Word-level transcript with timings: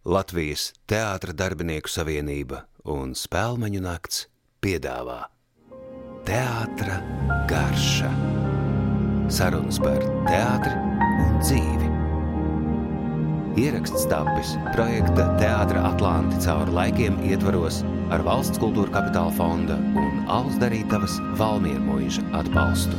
Latvijas 0.00 0.70
Teātra 0.88 1.34
darbinieku 1.36 1.90
savienība 1.92 2.62
un 2.88 3.10
Spēlmeņu 3.12 3.82
nakts 3.84 4.22
piedāvā 4.64 5.26
Teātra 6.24 6.96
garša. 7.50 8.08
Sarunas 9.28 9.76
par 9.76 10.00
teātri 10.24 10.72
un 11.20 11.36
dzīvi. 11.44 11.90
Ieraksts 13.60 14.08
tapis 14.08 14.56
projekta 14.72 15.28
Teātra 15.36 15.84
Atlanti 15.90 16.40
cauri 16.46 16.72
laikiem 16.78 17.20
ietvaros 17.28 17.82
ar 18.08 18.24
Valsts 18.24 18.56
kultūra 18.62 18.96
kapitāla 18.96 19.36
fonda 19.36 19.76
un 19.76 20.24
Alus 20.32 20.56
Darītavas 20.64 21.20
Valmiermuiža 21.36 22.24
atbalstu. 22.40 22.96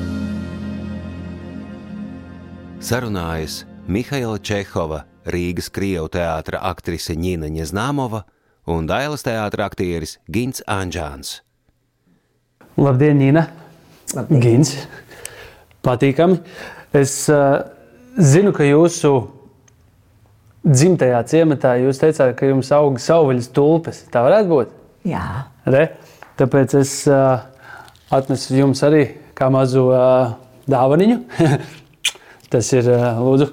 Sarunājas 2.78 3.64
Mihaila 3.90 4.38
Čehova, 4.38 5.08
Rīgas 5.26 5.70
Krievu 5.74 6.10
teātra 6.10 6.62
aktrise 6.72 7.14
Ņina 7.18 7.50
Ņeznāmova 7.54 8.24
un 8.72 8.88
Dailas 8.90 9.26
teātra 9.26 9.68
aktieris 9.70 10.18
Gins 10.32 10.64
Anģāns. 10.70 11.42
Labdien, 12.80 13.20
Nīna! 13.20 13.46
Labdien. 14.16 14.42
Gins! 14.42 14.74
Patīkami! 15.86 16.40
Es 16.98 17.14
uh, 17.32 17.62
zinu, 18.18 18.52
ka 18.56 18.66
jūsu 18.66 19.14
dzimtajā 20.66 21.22
ciematā 21.30 21.76
jūs 21.82 22.02
teicāt, 22.02 22.34
ka 22.38 22.50
jums 22.50 22.72
aug 22.76 23.00
savvaļas 23.02 23.50
tulpes. 23.56 24.04
Tā 24.14 24.26
varētu 24.26 24.52
būt? 24.52 24.76
Jā, 25.10 25.24
Re? 25.70 25.88
Tāpēc 26.42 26.76
es 26.82 26.96
uh, 27.10 27.44
atnesu 28.14 28.58
jums 28.58 28.82
arī 28.86 29.06
kā 29.38 29.50
mazu 29.54 29.88
uh, 29.94 30.34
dāvaniņu. 30.70 31.22
Tas 32.52 32.70
ir, 32.76 32.90
uh, 32.92 33.22
lūdzu, 33.22 33.52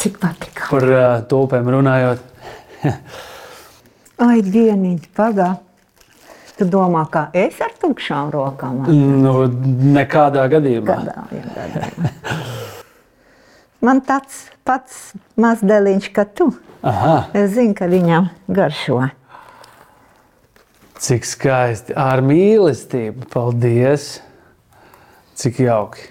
cik 0.00 0.18
patika. 0.22 0.68
par 0.70 0.84
uh, 0.88 1.04
tulpēm 1.30 1.68
runājot. 1.74 2.18
Ai, 4.24 4.40
dieniņ, 4.44 4.98
pagā. 5.16 5.54
Tu 6.54 6.66
domā, 6.70 7.02
kā 7.10 7.24
es 7.34 7.56
ar 7.64 7.72
tukšām 7.82 8.28
rokām? 8.30 8.84
Nu, 8.86 9.32
nekādā 9.96 10.44
gadījumā. 10.52 10.86
Gadā, 10.86 11.24
jā, 11.34 11.42
gadā. 11.56 12.36
Man 13.84 13.98
tāds 14.06 14.44
pats 14.64 15.00
mazdēliņš, 15.36 16.06
kā 16.14 16.24
tu. 16.30 16.52
Aha, 16.86 17.16
Es 17.36 17.50
zinu, 17.56 17.74
ka 17.76 17.88
viņam 17.90 18.30
garšo. 18.48 19.00
cik 21.04 21.26
skaisti. 21.28 21.92
Ar 21.98 22.22
mīlestību. 22.24 23.26
Paldies! 23.34 24.20
Cik 25.34 25.58
jauki. 25.66 26.06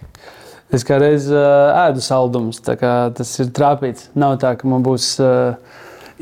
Es 0.73 0.85
kādreiz 0.87 1.27
uh, 1.29 1.69
ēdu 1.87 2.01
saldumus, 2.01 2.57
tā 2.65 2.73
kā 2.79 2.93
tas 3.13 3.29
ir 3.43 3.51
trāpīts. 3.53 4.07
Nav 4.17 4.39
tā, 4.41 4.55
ka 4.57 4.67
man 4.71 4.81
būs 4.85 5.11
uh, 5.21 5.53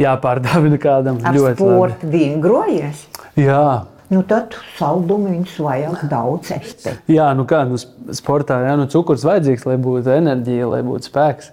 jāpārdāvina 0.02 0.80
kādam. 0.88 1.22
Ar 1.24 1.38
Ļoti 1.38 1.48
labi. 1.48 1.72
sportu 1.78 2.12
vingrojies. 2.18 3.08
Jā, 3.40 3.64
Nu, 4.12 4.26
tad 4.28 4.58
saldumiņus 4.76 5.54
vajag 5.64 6.02
daudz 6.12 6.50
ēst. 6.52 6.90
Jā, 7.08 7.30
nu 7.32 7.46
kā 7.48 7.62
nu, 7.64 7.78
sp- 7.80 8.12
sportā, 8.18 8.58
jā, 8.68 8.74
nu 8.76 8.84
cukurs 8.92 9.24
vajadzīgs, 9.24 9.64
lai 9.70 9.78
būtu 9.80 10.12
enerģija, 10.12 10.66
lai 10.68 10.82
būtu 10.84 11.08
spēks. 11.08 11.48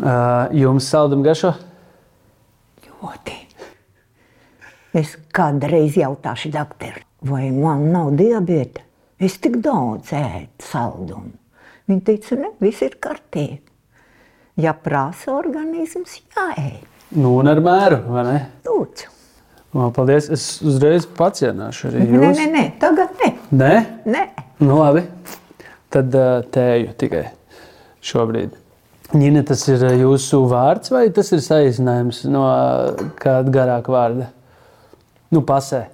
Uh, 0.00 0.48
jums 0.56 0.88
saldum 0.88 1.20
garšo? 1.26 1.50
Ļoti. 2.86 3.36
Es 4.96 5.12
kādreiz 5.36 6.00
jautāšu 6.00 6.54
doktoru, 6.56 7.04
vai 7.28 7.50
man 7.52 7.84
nav 7.92 8.14
diabēta. 8.16 8.80
Es 9.20 9.36
tik 9.44 9.60
daudz 9.60 10.08
ēdu 10.16 10.64
saldumu. 10.72 11.34
Viņa 11.90 12.04
teica, 12.06 12.38
ne, 12.38 12.52
viss 12.62 12.82
ir 12.86 12.96
kārtībā. 13.02 13.60
Ja 14.60 14.74
prasa 14.76 15.32
organisms, 15.32 16.18
jāēd. 16.36 16.84
Nu, 17.16 17.34
un 17.40 17.48
ar 17.48 17.60
mēru, 17.64 18.02
vai 18.12 18.22
ne? 18.28 18.38
Lūdzu. 18.66 19.08
O, 19.72 19.86
paldies. 19.96 20.26
Es 20.32 20.44
uzreiz 20.60 21.06
pacienāšu 21.16 21.88
arī 21.88 22.02
Nē, 22.04 22.18
jūs. 22.18 22.40
nē, 22.42 22.48
nē, 22.52 22.64
tagad 22.80 23.14
ne. 23.22 23.30
Nē? 23.56 23.70
nē. 24.04 24.24
Nu, 24.60 24.76
labi. 24.82 25.06
Tad 25.92 26.12
uh, 26.16 26.44
tēju 26.52 26.92
tikai 27.00 27.24
šobrīd. 28.04 28.52
Ņina, 29.16 29.42
tas 29.48 29.64
ir 29.72 29.80
uh, 29.84 29.94
jūsu 29.96 30.42
vārds 30.48 30.92
vai 30.92 31.06
tas 31.12 31.32
ir 31.32 31.40
saīsinājums 31.44 32.22
no 32.32 32.44
uh, 32.44 33.02
kāda 33.20 33.52
garāka 33.52 33.92
vārda? 33.92 34.28
Nu, 35.32 35.40
pasē. 35.48 35.86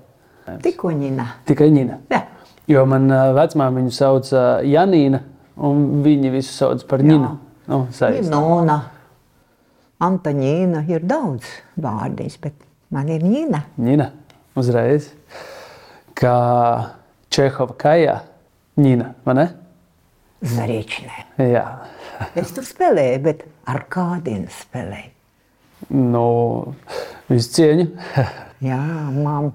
Tikko 0.64 0.90
ņina. 0.98 1.28
Tikai 1.46 1.70
Ņina. 1.74 2.00
Jā. 2.10 2.24
Jo 2.70 2.82
man 2.90 3.06
uh, 3.10 3.30
vecmāmiņa 3.38 3.84
viņu 3.86 3.94
sauc 3.94 4.30
uh, 4.34 4.58
Janīna, 4.66 5.22
un 5.64 6.02
viņi 6.04 6.32
visu 6.34 6.54
sauc 6.54 6.84
par 6.88 7.02
Ņinu. 7.04 7.34
Nu. 7.68 7.82
Nona, 8.30 8.78
Antaņīna 9.98 10.84
ir 10.88 11.02
daudz 11.04 11.48
vārdīs, 11.82 12.38
bet 12.40 12.54
man 12.94 13.08
ir 13.10 13.24
ņina. 13.26 13.64
Ņina, 13.82 14.06
uzreiz. 14.58 15.10
Kā 16.18 16.36
Čehova 17.34 17.74
kājā. 17.78 18.14
Ņina, 18.78 19.10
vai 19.26 19.34
ne? 19.34 19.46
Zarīčinē. 20.46 21.24
Jā. 21.50 21.64
Es 22.38 22.54
tur 22.54 22.66
spēlēju, 22.66 23.18
bet 23.26 23.42
ar 23.66 23.82
kādiem 23.90 24.46
spēlēju. 24.54 25.10
Nu, 25.98 26.24
visu 27.28 27.52
cieņu. 27.58 27.90
Jā, 28.70 28.80
māmu, 29.18 29.52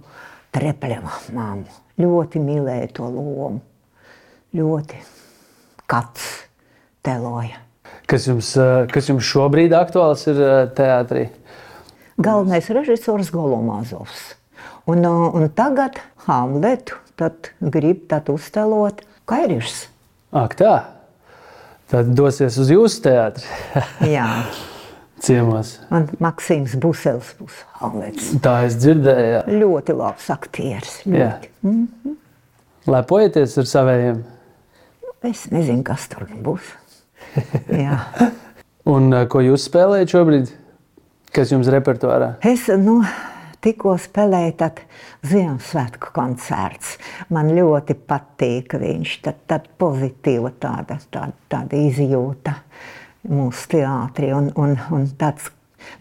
Trepļeva 0.53 1.17
māmu. 1.35 1.79
Ļoti 2.03 2.43
mīlēja 2.43 2.91
to 2.99 3.07
lomu. 3.15 3.63
Ļoti 4.53 4.99
kats 5.93 6.25
teloja. 7.05 7.59
Kas 8.09 8.25
jums, 8.27 8.49
uh, 8.57 8.83
kas 8.91 9.07
jums 9.11 9.23
šobrīd 9.29 9.73
aktuāls 9.77 10.25
ir 10.31 10.39
uh, 10.41 10.53
teātrī? 10.75 11.27
Galvenais 12.21 12.65
režisors 12.73 13.29
Golomazovs. 13.33 14.33
Un, 14.89 15.05
uh, 15.05 15.29
un 15.37 15.47
tagad 15.55 16.01
Hamletu 16.25 16.97
grib 17.61 18.07
tad 18.11 18.27
uzstelot 18.33 19.03
Kairišs. 19.29 19.85
Ak, 20.35 20.57
tā. 20.59 20.73
Tad 21.93 22.09
dosies 22.17 22.57
uz 22.59 22.71
jūsu 22.73 23.03
teātri 23.05 23.45
Jā, 24.15 24.25
ciemos. 25.21 25.75
un 25.93 26.07
Maksims 26.23 26.73
Busels 26.81 27.35
būs 27.37 27.59
Hamlets. 27.79 28.31
Tā 28.43 28.63
es 28.67 28.79
dzirdēju. 28.81 29.29
jā. 29.35 29.41
Ļoti 29.61 29.95
labs 29.99 30.29
aktieris. 30.33 30.95
Ļoti. 31.05 31.51
Lepojieties 32.89 33.59
ar 33.61 33.69
saviem. 33.69 34.23
Es 35.23 35.45
nezinu, 35.53 35.85
kas 35.87 36.09
tur 36.11 36.25
būs. 36.43 36.73
Un 38.93 39.13
uh, 39.13 39.23
ko 39.31 39.39
jūs 39.39 39.69
spēlējat 39.69 40.11
šobrīd? 40.11 40.49
Kas 41.33 41.53
jums 41.53 41.69
repertuārā? 41.71 42.33
Es 42.45 42.67
nu, 42.77 42.99
tikko 43.63 43.95
spēlēju 44.01 44.69
Ziemassvētku 45.23 46.11
koncerts. 46.13 46.97
Man 47.31 47.53
ļoti 47.55 47.95
patīk 47.95 48.75
viņš. 48.81 49.15
Tad, 49.23 49.39
tad 49.47 49.71
pozitīva 49.79 50.51
tāda, 50.59 50.99
tāda, 51.07 51.31
tāda 51.49 51.79
izjūta 51.79 52.57
mūsu 53.31 53.77
teātrī 53.77 54.33
un, 54.35 54.51
un, 54.59 54.75
un 54.91 55.07
tāds 55.17 55.47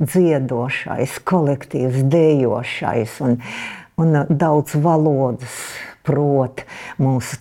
dziedošais, 0.03 1.21
kolektīvs, 1.31 2.03
dejošais 2.11 3.17
un, 3.23 3.39
un 4.03 4.21
daudz 4.29 4.75
valodas 4.83 5.63
prot 6.03 6.65
mūsu 6.99 7.39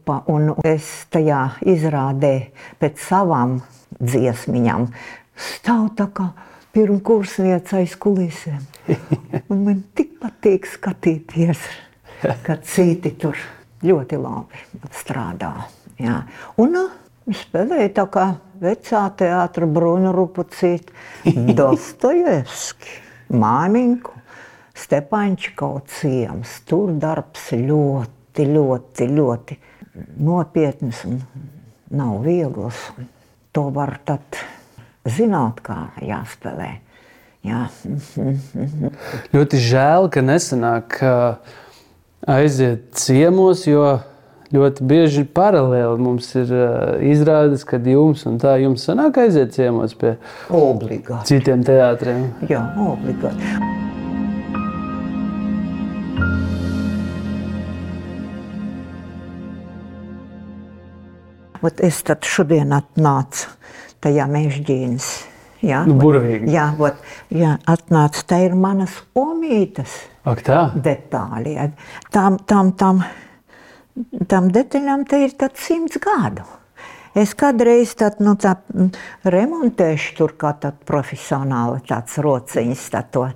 trupa. 0.00 0.24
Un 0.28 0.54
es 0.64 1.06
tajā 1.10 1.56
izrādē 1.62 2.50
pēc 2.80 2.98
savām 2.98 3.60
dziesmiņām 4.00 4.88
stāv 5.36 5.94
tā 5.96 6.08
kā 6.12 6.30
pirmkursniece 6.72 7.76
aiz 7.76 7.96
kulisēm. 7.96 8.60
Un 9.50 9.64
man 9.64 9.82
tik 9.94 10.18
patīk 10.20 10.66
skatīties, 10.66 11.58
ka 12.42 12.56
citi 12.62 13.10
tur 13.18 13.36
ļoti 13.82 14.16
labi 14.16 14.90
strādā. 14.92 15.66
Jā. 15.98 16.22
Un 16.60 16.76
uh, 16.76 16.90
spēlēja 17.26 17.92
tā 17.94 18.06
kā 18.10 18.26
vecā 18.60 19.10
teātra 19.16 19.66
Bruna 19.66 20.12
Rupucīta, 20.12 20.92
Dostojevski, 21.58 23.00
Māminku, 23.32 24.16
Stepaņčikau 24.80 25.82
ciems. 25.92 26.62
Tur 26.64 26.94
darbs 26.96 27.50
ļoti, 27.52 28.46
ļoti, 28.48 29.08
ļoti 29.12 29.58
nopietns 30.20 31.04
un 31.08 31.20
nav 31.90 32.20
viegls. 32.26 32.78
To 33.56 33.66
var 33.74 33.96
tad 34.06 34.38
zināt, 35.10 35.58
kā 35.66 35.88
jāspēlē. 36.04 36.76
Jā. 37.46 37.64
Ļoti 39.32 39.58
žēl, 39.64 40.06
ka 40.12 40.22
nesanāk 40.22 40.98
uh, 41.02 41.56
aiziet 42.28 42.92
ciemos, 43.00 43.64
jo 43.66 43.96
ļoti 44.52 44.86
bieži 44.86 45.24
paralēli 45.24 46.04
mums 46.04 46.28
ir 46.36 46.52
uh, 46.52 47.00
izrādes, 47.10 47.64
kad 47.66 47.86
jums 47.88 48.26
un 48.28 48.38
tā 48.42 48.58
jums 48.60 48.84
sanāk 48.86 49.22
aiziet 49.24 49.56
ciemos 49.56 49.96
pie 49.98 50.16
Obligāti. 50.52 51.32
citiem 51.32 51.64
teātriem. 51.66 52.28
Jā, 52.50 52.66
obligāti. 52.84 53.78
Ot 61.62 61.80
es 61.84 62.02
tad 62.06 62.24
šodien 62.24 62.72
atnācu 62.72 63.50
tajā 64.00 64.26
mežģīnas 64.30 65.10
Jā, 65.60 65.82
Nu, 65.84 65.98
burvīgi. 66.00 66.48
Jā, 66.54 66.70
ot, 66.80 67.02
jā, 67.36 67.56
atnāca, 67.68 68.22
tā 68.24 68.38
ir 68.46 68.54
manas 68.56 68.94
omītes 69.18 69.92
Ak, 70.24 70.40
tā. 70.46 70.70
detāļi. 70.72 71.52
jā. 71.52 71.66
Tām, 72.08 72.38
tām, 72.48 72.72
tām, 72.80 73.02
tām 74.26 74.48
detaļām 74.54 75.04
te 75.04 75.20
ir 75.26 75.36
tāds 75.36 75.60
simts 75.60 76.00
gadu. 76.00 76.46
Es 77.12 77.34
kādreiz 77.34 77.92
tādu 77.98 78.24
nu, 78.24 78.36
tā, 78.40 78.54
remontēšu, 79.26 80.16
tur 80.16 80.32
kā 80.38 80.54
tāds 80.62 80.80
profesionāli 80.86 81.82
tāds 81.88 82.16
rociņš, 82.22 82.84
tā 82.94 83.02
to 83.12 83.26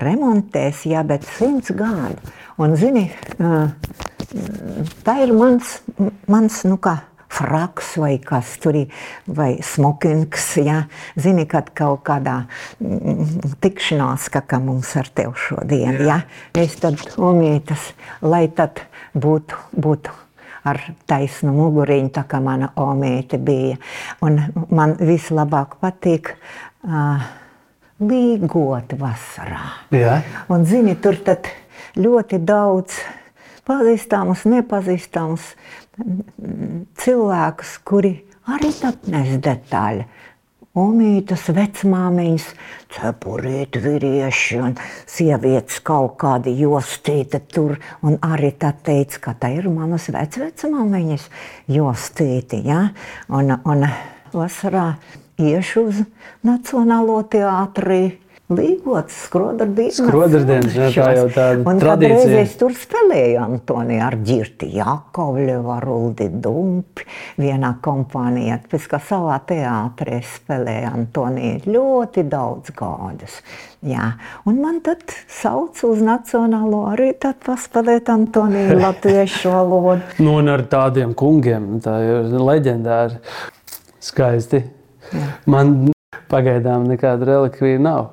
remontēs, 0.00 0.86
jā, 0.88 1.02
bet 1.04 1.26
simts 1.36 1.74
gadu. 1.74 2.16
Un, 2.62 2.76
zini, 2.80 3.10
tā 5.04 5.18
ir 5.26 5.34
mans, 5.36 5.80
mans 6.30 6.62
nu 6.64 6.78
kā, 6.78 7.02
fraks 7.34 7.94
vai 8.00 8.16
kas 8.22 8.54
tur 8.62 8.78
ir, 8.84 9.04
vai 9.26 9.56
smokings, 9.64 10.48
jā. 10.62 10.80
Zini, 11.20 11.46
kad 11.50 11.70
kaut 11.76 12.04
kādā 12.06 12.40
mm, 12.80 13.54
tikšanās, 13.64 14.28
kā, 14.32 14.44
kā 14.48 14.60
mums 14.62 14.94
ar 15.00 15.10
tevi 15.14 15.46
šodien, 15.46 16.02
jā. 16.06 16.20
Es 16.58 16.76
tad 16.82 17.00
omītas, 17.18 17.92
lai 18.22 18.46
tad 18.54 18.84
būtu, 19.14 19.58
būtu 19.74 20.20
ar 20.64 20.80
taisnu 21.08 21.52
muguriņu, 21.54 22.12
tā 22.14 22.24
kā 22.28 22.40
mana 22.42 22.70
omīte 22.80 23.38
bija. 23.42 23.76
Un 24.24 24.40
man 24.72 24.96
vislabāk 25.00 25.76
patīk 25.82 26.32
uh, 26.34 27.26
līgot 28.00 28.96
vasarā. 28.98 29.66
Jā. 29.94 30.20
Un, 30.52 30.64
zini, 30.68 30.96
tur 30.96 31.18
tad 31.24 31.50
ļoti 32.00 32.40
daudz 32.42 32.96
pazīstamus, 33.68 34.44
nepazīstamus 34.48 35.52
cilvēkus, 37.00 37.78
kuri 37.86 38.14
arī 38.50 38.70
tad 38.80 39.08
nes 39.10 39.36
detaļu. 39.42 40.06
Omītas, 40.74 41.44
vecmāmiņas, 41.54 42.48
cepurīti, 42.96 43.78
vīrieši 43.78 44.56
un 44.58 44.72
sievietes 45.06 45.78
kaut 45.86 46.16
kādi 46.18 46.50
jostīti 46.58 47.38
tur. 47.46 47.76
Un 48.02 48.16
arī 48.26 48.50
tā 48.58 48.72
teica, 48.74 49.20
ka 49.28 49.36
tā 49.38 49.52
ir 49.54 49.68
manas 49.70 50.08
vecvecmāmiņas 50.10 51.28
jostīti. 51.70 52.64
Ja? 52.66 52.88
Un, 53.30 53.54
un 53.54 53.86
vasarā 54.34 54.96
iešu 55.38 55.86
uz 55.92 56.02
Nacionālo 56.42 57.22
teātri. 57.30 58.23
Līgots, 58.54 59.16
skrodardienas. 59.26 59.98
Skrodardienas, 59.98 60.76
jā, 60.76 60.88
tā 60.94 61.08
jau 61.16 61.26
tāda 61.34 61.64
Un 61.70 61.80
tradīcija. 61.82 62.16
kādreiz 62.20 62.38
es 62.42 62.54
tur 62.60 62.74
spēlēju 62.78 63.40
Antoni 63.42 63.98
ar 64.02 64.16
Girti 64.24 64.70
Jakovļevu, 64.76 65.72
ar 65.74 65.86
Uldi 65.94 66.28
Dumpi 66.30 67.06
vienā 67.42 67.74
kompānijā. 67.84 68.60
Pēc 68.70 68.88
kā 68.92 69.00
savā 69.02 69.38
teātrē 69.48 70.20
spēlēju 70.34 70.90
Antoni 70.92 71.52
ļoti 71.66 72.26
daudz 72.30 72.74
gadus. 72.76 73.40
Jā. 73.84 74.12
Un 74.48 74.62
man 74.64 74.78
tad 74.84 75.02
sauc 75.28 75.82
uz 75.84 76.00
Nacionālo 76.04 76.86
arī 76.92 77.10
tad 77.20 77.42
paspēlēt 77.44 78.08
Antoniju 78.12 78.78
latviešu 78.86 79.52
valodu. 79.52 80.00
Nu, 80.24 80.38
un 80.40 80.48
ar 80.54 80.64
tādiem 80.72 81.12
kungiem, 81.18 81.74
tā 81.84 81.98
ir 82.04 82.32
leģendāri. 82.40 83.20
Skaisti. 84.04 84.62
Man 85.48 85.90
pagaidām 86.32 86.88
nekāda 86.88 87.28
relikvija 87.28 87.80
nav. 87.80 88.06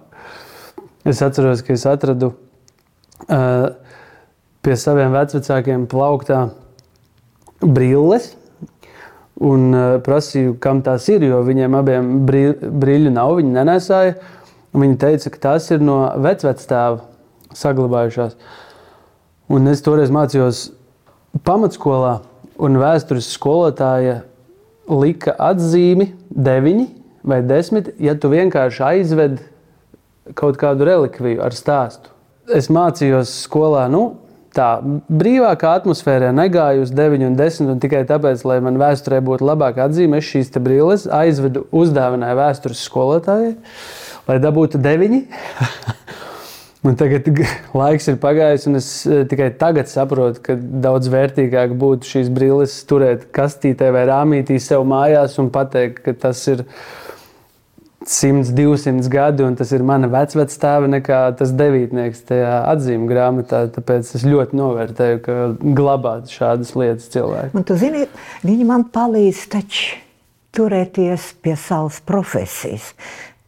Es 1.06 1.22
atceros, 1.26 1.64
ka 1.66 1.74
es 1.74 1.86
atradu 1.90 2.34
uh, 3.26 3.72
pie 4.62 4.76
saviem 4.78 5.14
vecākiem 5.16 5.88
plauktā 5.90 6.44
brilles. 7.62 8.36
Un 9.42 9.72
uh, 9.74 9.86
prasīju, 10.06 10.60
kam 10.62 10.84
tās 10.86 11.08
ir, 11.10 11.24
jo 11.26 11.40
viņiem 11.46 11.78
abiem 11.80 12.12
brī- 12.28 12.54
brīļu 12.62 13.14
nav, 13.16 13.40
viņi 13.40 13.56
nenesāja. 13.56 14.20
Un 14.72 14.86
Viņi 14.86 15.00
teica, 15.02 15.32
ka 15.34 15.42
tās 15.50 15.66
ir 15.74 15.82
no 15.84 15.98
vecvectēva 16.22 17.02
saglabājušās. 17.58 18.38
Un 19.52 19.68
es 19.68 19.82
toreiz 19.84 20.14
mācījos 20.14 20.70
pamatskolā, 21.44 22.20
un 22.62 22.78
vēstures 22.80 23.28
skolotāja 23.34 24.22
lika 24.88 25.34
atzīmi 25.50 26.12
9 26.32 26.86
vai 27.28 27.42
10, 27.44 27.92
ja 28.00 28.16
tu 28.16 28.32
vienkārši 28.32 28.86
aizved 28.86 29.42
kaut 30.38 30.60
kādu 30.62 30.88
relikviju 30.88 31.42
ar 31.44 31.56
stāstu. 31.56 32.12
Es 32.52 32.70
mācījos 32.74 33.32
skolā, 33.46 33.86
nu, 33.92 34.04
tā 34.56 34.68
brīvākā 34.84 35.76
atmosfērā 35.80 36.32
negāju 36.36 36.86
uz 36.86 36.92
9 36.96 37.28
un 37.30 37.38
10, 37.40 37.70
un 37.74 37.82
tikai 37.84 38.04
tāpēc, 38.10 38.44
lai 38.48 38.60
man 38.64 38.80
vēsturē 38.82 39.22
būtu 39.24 39.48
labāka 39.48 39.88
atzīme, 39.88 40.20
es 40.20 40.28
šīs 40.28 40.52
brilles 40.60 41.08
aizvedu, 41.08 41.66
uzdāvināju 41.72 42.40
vēstures 42.42 42.84
skolotājai, 42.90 43.54
lai 44.28 44.42
dabūtu 44.44 44.82
9. 44.82 45.22
Un 46.82 46.96
tagad 46.98 47.28
laiks 47.78 48.08
ir 48.10 48.16
pagājis, 48.18 48.64
un 48.66 48.80
es 48.80 48.88
eh, 49.06 49.20
tikai 49.30 49.52
tagad 49.54 49.86
saprotu, 49.86 50.42
ka 50.42 50.56
daudz 50.58 51.12
vērtīgāk 51.14 51.76
būtu 51.78 52.10
šīs 52.10 52.32
brilles 52.34 52.74
turēt 52.90 53.28
kastītē 53.38 53.92
vai 53.94 54.08
rāmītī 54.10 54.58
sev 54.58 54.88
mājās 54.90 55.38
un 55.44 55.52
pateikt, 55.54 56.02
ka 56.02 56.16
tas 56.24 56.42
ir 56.50 56.64
100, 58.06 58.50
200 58.58 59.10
gadi, 59.10 59.44
un 59.46 59.56
tas 59.56 59.70
ir 59.76 59.84
mana 59.86 60.08
vecvectēva, 60.10 60.88
nekā 60.90 61.20
tas 61.38 61.52
devītnieks 61.54 62.24
tajā 62.26 62.56
atzīmju 62.72 63.10
grāmatā. 63.10 63.60
Tāpēc 63.76 64.16
es 64.18 64.26
ļoti 64.26 64.58
novērtēju, 64.58 65.20
ka 65.22 65.36
glabāt 65.62 66.34
šādas 66.34 66.74
lietas 66.80 67.12
cilvēku. 67.14 67.54
Un 67.58 67.68
tu 67.68 67.78
zini, 67.78 68.08
viņi 68.42 68.66
man 68.66 68.88
palīdz 68.90 69.44
taču 69.54 70.00
turēties 70.58 71.30
pie 71.46 71.54
savas 71.60 72.02
profesijas. 72.02 72.92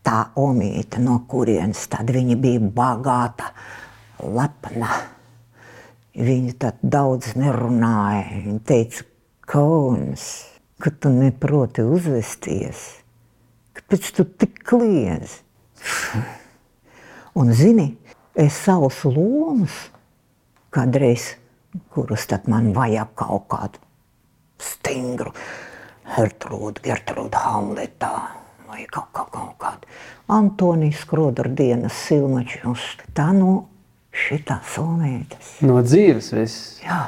Tā 0.05 0.19
omīte, 0.38 1.01
no 1.01 1.21
kurienes 1.31 1.88
tad 1.89 2.11
viņa 2.13 2.38
bija 2.38 2.61
bagāta, 2.77 3.53
lepna. 4.21 4.91
Viņa 6.13 6.57
tad 6.61 6.81
daudz 6.85 7.33
nerunāja. 7.39 8.44
Viņa 8.44 8.59
teica, 8.69 9.07
kauns, 9.50 10.27
ka 10.77 10.94
tu 10.94 11.09
neproti 11.09 11.81
uzvesties. 11.81 13.02
Kāpēc 13.88 14.12
tu 14.15 14.25
tik 14.25 14.62
kliedz? 14.65 15.41
Un 17.38 17.51
zini, 17.53 17.91
es 18.33 18.56
savus 18.65 19.03
lomus 19.06 19.74
kādreiz, 20.74 21.33
kurus 21.94 22.25
tad 22.30 22.47
man 22.50 22.71
vajag 22.74 23.12
kaut 23.18 23.47
kādu 23.51 23.81
stingru, 24.62 25.33
Gertrūdu, 26.13 26.83
Gertrūdu 26.83 27.39
Hamletā 27.41 28.13
vai 28.68 28.83
kaut, 28.91 29.09
kaut, 29.13 29.30
kaut 29.33 29.56
kādu 29.62 29.88
Antonijas 30.33 31.03
Skrodardienas 31.03 31.95
silmačus. 32.07 32.83
Tā 33.15 33.29
no 33.36 33.68
šitā 34.13 34.60
somētas. 34.74 35.58
No 35.65 35.81
dzīves 35.86 36.31
viss. 36.36 36.77
Jā, 36.84 37.01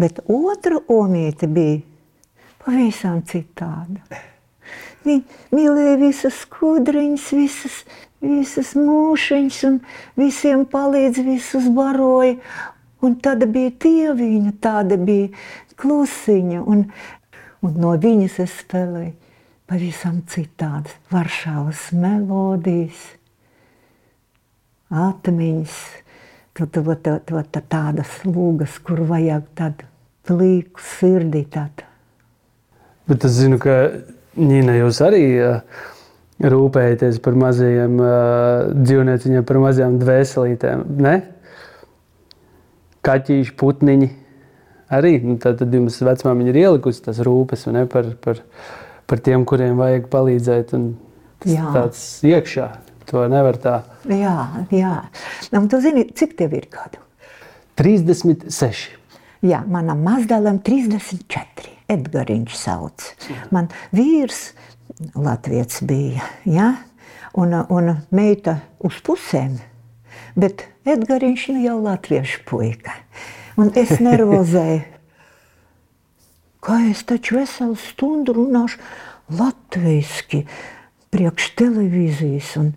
bet 0.00 0.22
otra 0.28 0.80
omīte 0.92 1.48
bija 1.50 1.80
pavisam 2.64 3.22
citāda. 3.28 4.22
Viņa 5.06 5.56
mīlēja 5.56 5.96
visas 6.00 6.42
skudriņas, 6.44 7.30
visas, 7.36 7.78
visas 8.22 8.74
mūšiņas 8.78 9.62
un 9.70 9.80
visiem 10.18 10.66
palīdz, 10.70 11.24
visus 11.26 11.66
baroja. 11.74 12.38
Un 13.02 13.16
tāda 13.18 13.48
bija 13.50 13.72
tieviņa, 13.82 14.52
tāda 14.62 14.98
bija 15.00 15.32
klusiņa. 15.80 16.62
Un, 16.62 16.86
un 17.66 17.82
no 17.82 17.96
viņas 17.98 18.38
es 18.44 18.54
spēlēju 18.62 19.16
pavisam 19.72 20.20
citādas 20.28 20.94
Varšavas 21.10 21.86
melodijas, 21.96 23.00
atmiņas, 24.92 25.76
tu, 26.52 26.66
tu, 26.66 26.82
tu, 26.84 27.14
tu, 27.24 27.42
tu, 27.54 27.62
tādas 27.72 28.18
lūgas, 28.28 28.76
kur 28.84 29.00
vajag 29.08 29.46
tādu 29.56 29.88
plīku 30.28 30.84
sirdī. 30.84 31.46
Tādu. 31.48 31.86
Bet 33.08 33.24
es 33.24 33.38
zinu, 33.38 33.56
ka 33.62 33.78
Nīna 34.40 34.78
jūs 34.78 35.02
arī 35.04 35.22
uh, 35.42 35.84
rūpējaties 36.40 37.20
par 37.24 37.36
mazajiem 37.40 38.00
uh, 38.00 38.72
dzīvnieciņiem, 38.78 39.44
par 39.48 39.60
mazajām 39.62 40.00
dvēselītēm. 40.00 40.84
Ne? 41.04 41.14
Kaķīši, 43.04 43.56
putniņi. 43.60 44.10
Arī 44.92 45.16
nu, 45.24 45.38
tad, 45.40 45.58
tad 45.60 45.72
jums 45.72 45.96
vecmāmiņa 46.04 46.52
ir 46.52 46.60
ielikusi 46.66 47.04
tas 47.06 47.20
rūpes 47.24 47.64
ne, 47.72 47.86
par, 47.90 48.12
par, 48.24 48.42
par 49.08 49.22
tiem, 49.24 49.46
kuriem 49.48 49.80
vajag 49.80 50.10
palīdzēt. 50.12 50.76
un 50.76 50.92
Tas 51.42 51.56
Jā. 51.56 51.70
tāds 51.74 52.02
iekšā. 52.22 52.68
To 53.10 53.24
nevar 53.26 53.58
tā. 53.58 53.80
Jā, 54.06 54.62
jā. 54.70 54.92
Un 55.58 55.66
tu 55.70 55.80
zini, 55.82 56.04
cik 56.14 56.36
tev 56.38 56.54
ir 56.54 56.68
gadu? 56.70 57.02
36. 57.80 58.92
Jā, 59.42 59.64
manam 59.66 60.04
mazdēlam 60.06 60.60
34. 60.62 61.71
Edgariņš 61.90 62.56
sauc. 62.56 63.08
Man 63.50 63.68
vīrs 63.94 64.52
Latvijas 65.16 65.80
bija, 65.82 66.22
ja? 66.44 66.72
un, 67.34 67.54
un 67.72 67.94
meita 68.12 68.58
uz 68.84 68.98
pusēm, 69.06 69.56
bet 70.36 70.66
Edgariņš 70.84 71.46
nu 71.54 71.62
jau 71.64 71.78
latviešu 71.82 72.42
puika. 72.48 72.92
Un 73.56 73.70
es 73.76 73.96
nervozēju. 74.04 74.82
Kā 76.62 76.76
es 76.92 77.00
taču 77.08 77.40
veselu 77.40 77.74
stundu 77.80 78.36
runāšu 78.36 78.78
latviešu, 79.34 80.44
priekš 81.10 81.48
televīzijas. 81.58 82.52
Un, 82.60 82.68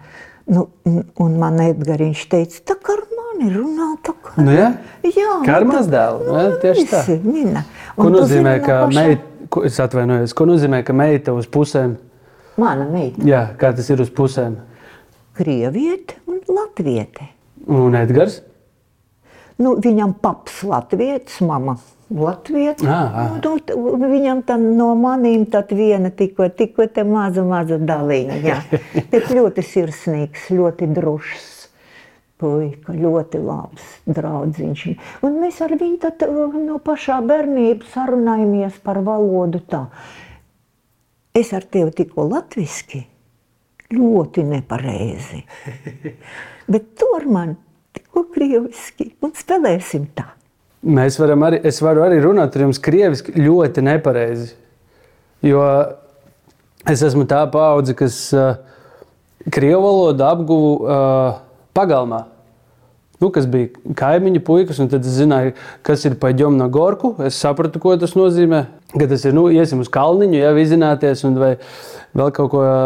nu, 0.49 0.63
un, 0.89 1.03
un 1.21 1.35
man 1.41 1.59
Edgars 1.61 2.23
teica, 2.31 2.63
tā 2.71 2.77
kā 2.81 2.95
ar 2.97 3.03
mani 3.13 3.51
runā, 3.53 3.91
tā 4.05 4.15
kā 4.25 4.33
Nu, 4.41 4.51
jā? 4.55 4.71
jā, 5.05 5.35
Kā 5.45 5.59
ar 5.59 5.67
tā- 5.67 5.69
mazdēlu, 5.69 6.25
jā, 6.31 6.47
tieši 6.63 6.87
tā. 6.89 7.03
visi 7.05 7.19
Mina. 7.27 7.65
Ko 7.95 8.09
nozīmē, 8.11 8.57
ka 8.65 8.81
no 8.85 8.95
meita, 8.95 9.23
ko, 9.49 9.63
es 9.67 9.79
atvainojos, 9.79 10.33
ko 10.35 10.45
nozīmē, 10.49 10.81
ka 10.87 10.93
meita 10.93 11.33
uz 11.35 11.47
pusēm, 11.47 11.95
Mana 12.59 12.85
meita, 12.87 13.23
jā, 13.27 13.41
kā 13.59 13.73
tas 13.75 13.89
ir 13.91 14.01
uz 14.03 14.11
pusēm? 14.15 14.57
krieviete 15.35 16.15
un 16.31 16.37
latviete. 16.47 17.25
Un 17.67 17.95
Edgars? 17.99 18.37
Nu, 19.59 19.73
viņam 19.83 20.13
paps 20.23 20.61
latvietis, 20.67 21.41
mama 21.43 21.77
latvietis. 22.11 22.87
Ā, 22.87 22.99
ā. 23.11 23.25
Nu, 23.43 23.55
t- 23.59 23.75
viņam 23.75 24.43
tā 24.47 24.55
no 24.61 24.93
manīm 24.99 25.43
tad 25.51 25.71
viena 25.75 26.11
tikko, 26.11 26.47
tikko 26.55 26.87
te 26.87 27.03
maza, 27.07 27.43
maza 27.47 27.77
daliņa. 27.79 28.39
jā. 28.47 28.57
Bet 29.11 29.27
ļoti 29.35 29.63
sirsnīgs, 29.65 30.49
ļoti 30.55 30.87
drošs. 30.95 31.51
Puika, 32.35 32.91
ļoti 32.91 33.39
labs 33.39 33.83
draudziņš. 34.11 34.81
Un 35.23 35.37
mēs 35.39 35.61
ar 35.63 35.71
viņu 35.79 35.99
tad, 36.03 36.25
no 36.59 36.81
pašā 36.83 37.21
bērnības 37.23 37.93
sarunājamies 37.93 38.81
par 38.83 38.99
valodu 39.05 39.61
tā. 39.71 39.85
Es 41.35 41.53
ar 41.55 41.63
tevi 41.63 41.93
tikko 41.95 42.25
latviski, 42.27 43.05
ļoti 43.95 44.43
nepareizi. 44.49 45.45
Bet 46.71 46.91
tu 46.99 47.07
ar 47.15 47.27
mani 47.31 47.55
tikko 47.95 48.25
krieviski 48.33 49.13
un 49.23 49.31
spēlēsim 49.35 50.09
tā. 50.17 50.27
Mēs 50.85 51.15
varam 51.17 51.47
arī, 51.47 51.61
es 51.65 51.79
varu 51.81 52.03
arī 52.05 52.19
runāt 52.21 52.55
ar 52.55 52.67
jums 52.67 52.83
krieviski 52.83 53.33
ļoti 53.39 53.81
nepareizi. 53.85 54.51
Jo 55.45 55.63
es 56.89 57.01
esmu 57.05 57.23
tā 57.29 57.41
paudze, 57.51 57.95
kas 57.97 58.19
uh, 58.35 58.59
krievu 59.51 59.81
valodu 59.87 60.27
apguvu 60.27 60.75
uh, 60.83 61.41
pagalmā. 61.76 62.26
Nu, 63.20 63.28
kas 63.28 63.44
bija 63.44 63.68
kaimiņu 64.00 64.40
puikas, 64.46 64.78
un 64.80 64.88
tad 64.88 65.04
es 65.04 65.18
zināju, 65.18 65.52
kas 65.84 66.06
ir 66.08 66.14
paģom 66.20 66.54
no 66.56 66.70
gorku. 66.72 67.12
Es 67.26 67.36
sapratu, 67.36 67.80
ko 67.82 67.92
tas 68.00 68.14
nozīmē. 68.16 68.62
Ka 68.94 69.08
tas 69.10 69.26
ir, 69.28 69.34
nu, 69.36 69.44
iesim 69.52 69.82
uz 69.84 69.90
kalniņu, 69.92 70.38
ja 70.40 70.54
vizināties, 70.56 71.20
un 71.28 71.36
vai 71.38 71.50
vēl 72.16 72.32
kaut 72.34 72.48
ko. 72.54 72.62
ā, 72.64 72.78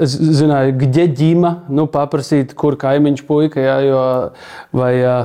Es 0.00 0.14
zināju, 0.16 0.72
где 0.80 1.04
ģima, 1.12 1.66
nu, 1.68 1.84
paprasīt, 1.92 2.56
kur 2.56 2.78
kaimiņš 2.80 3.26
puika, 3.28 3.60
ja, 3.60 3.76
jo, 3.84 4.06
vai 4.72 4.94
ā, 5.04 5.18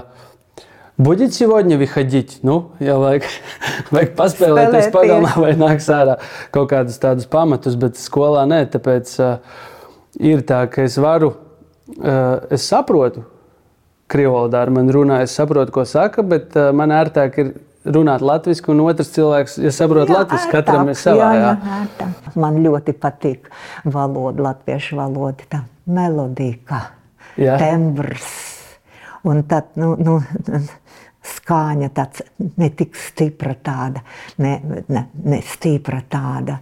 Будет 0.95 1.33
сегодня 1.33 1.75
выходить? 1.79 2.37
Nu, 2.43 2.75
jā, 2.77 2.93
vajag, 3.01 3.23
vajag 3.95 4.11
paspēlēties 4.13 4.91
Spēlēties. 4.91 4.91
pagalmā 4.93 5.31
vai 5.41 5.55
nākt 5.57 5.87
ārā 5.89 6.19
kaut 6.53 6.69
kādus 6.69 6.99
tādus 7.01 7.25
pamatus, 7.25 7.73
bet 7.81 7.97
skolā 7.97 8.43
nē. 8.45 8.59
Tāpēc 8.69 9.15
uh, 9.17 9.39
ir 10.21 10.45
tā, 10.45 10.67
ka 10.69 10.85
es 10.85 10.99
varu, 11.01 11.31
uh, 11.33 11.46
es 12.54 12.66
saprotu, 12.68 13.24
krievu 14.08 14.34
valodā 14.34 14.62
ar 14.64 14.72
mani 14.74 14.92
runā, 14.94 15.22
es 15.24 15.34
saprotu, 15.36 15.72
ko 15.74 15.84
saka, 15.88 16.24
bet 16.26 16.56
uh, 16.56 16.70
man 16.76 16.92
ērtāk 16.94 17.40
ir 17.42 17.54
runāt 17.88 18.24
latviešu, 18.24 18.72
un 18.74 18.82
otrs 18.84 19.12
cilvēks, 19.14 19.56
ja 19.62 19.72
saprot 19.74 20.10
latviešu, 20.12 20.50
katram 20.52 20.90
ir 20.92 20.98
savā. 20.98 21.30
Jā, 21.36 21.44
jā, 21.44 21.78
ērtāk. 21.82 22.34
Man 22.40 22.60
ļoti 22.64 22.94
patīk 23.00 23.48
valoda, 23.84 24.50
latviešu 24.50 24.98
valoda, 24.98 25.48
tā 25.48 25.62
melodija, 25.88 26.58
kā 26.68 26.82
Jā. 27.38 27.56
tembrs. 27.60 28.28
Un 29.28 29.42
tad, 29.50 29.72
nu, 29.80 29.94
nu, 30.00 30.18
skāņa 31.28 31.88
tāds 31.94 32.22
ne 32.60 32.70
tik 32.76 32.96
stipra 32.98 33.54
tāda, 33.64 34.02
ne, 34.42 34.54
ne, 34.88 35.04
ne 35.28 35.40
stipra 35.46 36.00
tāda 36.10 36.58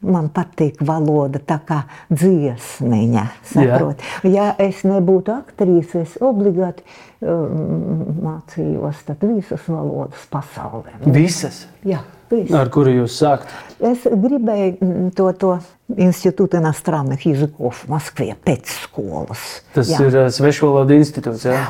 Man 0.00 0.30
patīk 0.32 0.78
valoda 0.80 1.42
tā 1.44 1.58
kā 1.68 1.82
dziesmiņa. 2.08 3.24
Saprot? 3.50 4.00
Ja 4.24 4.46
es 4.56 4.78
nebūtu 4.88 5.34
aktrise, 5.34 6.06
es 6.06 6.14
obligāti 6.24 6.86
um, 7.20 8.06
mācījos 8.24 9.02
tad 9.04 9.20
visas 9.28 9.66
valodas 9.68 10.22
pasaulē. 10.32 10.94
Visas, 11.04 11.66
Jā, 11.84 12.00
visas. 12.32 12.54
ar 12.56 12.72
kuru 12.72 12.94
jūs 13.02 13.18
sākat. 13.20 13.52
Es 13.90 14.06
gribēju 14.08 14.78
mm, 14.80 15.10
to, 15.18 15.26
to 15.36 15.52
институт 15.98 16.54
иностранных 16.54 17.26
языков 17.28 17.84
в 17.84 17.92
Москве 17.92 18.32
pēc 18.40 18.72
skolas. 18.86 19.60
Tas 19.74 19.92
Jā. 19.92 20.00
ir 20.06 20.16
uh, 20.16 20.30
Svešvalodu 20.32 20.96
institūts. 20.96 21.44
Jā. 21.44 21.60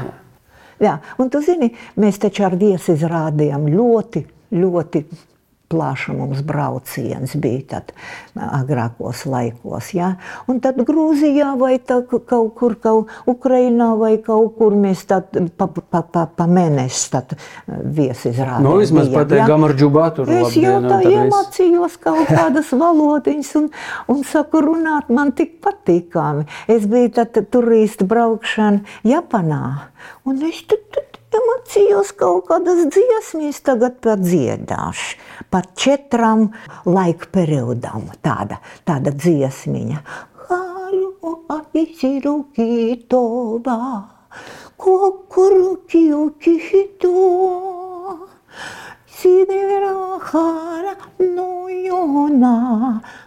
Jā, 0.81 0.95
un 1.19 1.35
tu 1.35 1.43
zini, 1.43 1.73
mēs 1.99 2.23
taču 2.23 2.47
ar 2.47 2.55
viesi 2.57 2.95
izrādījām 2.95 3.67
ļoti, 3.75 4.23
ļoti 4.55 5.03
plaša 5.70 6.14
mums 6.14 6.42
brauciens 6.46 7.36
bija 7.36 7.62
tad 7.70 7.92
agrākos 8.36 9.26
laikos. 9.30 9.94
Ja? 9.96 10.16
Un 10.48 10.60
tad 10.64 10.78
Grūzijā 10.86 11.54
vai 11.60 11.78
tā, 11.80 12.02
ka- 12.10 12.20
kaut 12.20 12.54
kur, 12.60 12.76
kaut 12.82 13.12
Ukrainā 13.30 13.92
vai 14.00 14.18
kaut 14.24 14.58
kur 14.58 14.76
mēs 14.78 15.06
tad 15.10 15.32
pa, 15.58 15.68
pa, 15.68 16.02
pa, 16.02 16.26
pa 16.28 16.48
mēnesi 16.50 17.10
tad 17.14 17.36
viesi 17.68 18.30
izrādījām. 18.34 18.66
Nu, 18.66 18.76
vismaz 18.82 19.10
pateikt, 19.14 19.48
Gamardžubā 19.50 20.10
tur 20.16 20.30
Es 20.30 20.56
jau 20.58 20.78
labdien, 20.80 20.90
tā 20.92 21.00
iemācījos 21.16 21.98
kaut 22.04 22.32
kādas 22.40 22.72
valodiņas 22.76 23.52
un, 23.62 23.70
un 24.12 24.24
saku 24.28 24.64
runāt 24.66 25.10
man 25.14 25.34
tik 25.38 25.60
patīkami. 25.66 26.48
Es 26.72 26.88
biju 26.90 27.14
tad 27.20 27.38
turistu 27.52 28.08
braukšana 28.10 28.84
Japanā 29.08 29.64
un 30.26 30.42
es 30.46 30.62
tad, 30.70 30.82
tad 30.94 31.16
iemācījos 31.36 32.14
kaut 32.16 32.46
kādas 32.50 32.86
dziesmas, 32.94 33.60
tagad 33.66 33.98
pat 34.04 34.22
dziedāšu. 34.24 35.18
Par 35.56 35.70
četrām 35.80 36.50
laika 36.84 37.30
periodām 37.32 38.10
tāda, 38.20 38.58
tāda 38.84 39.14
dziesmiņa. 39.16 40.02
Sidera 49.16 49.94
no 51.24 51.48
yona, 51.72 52.54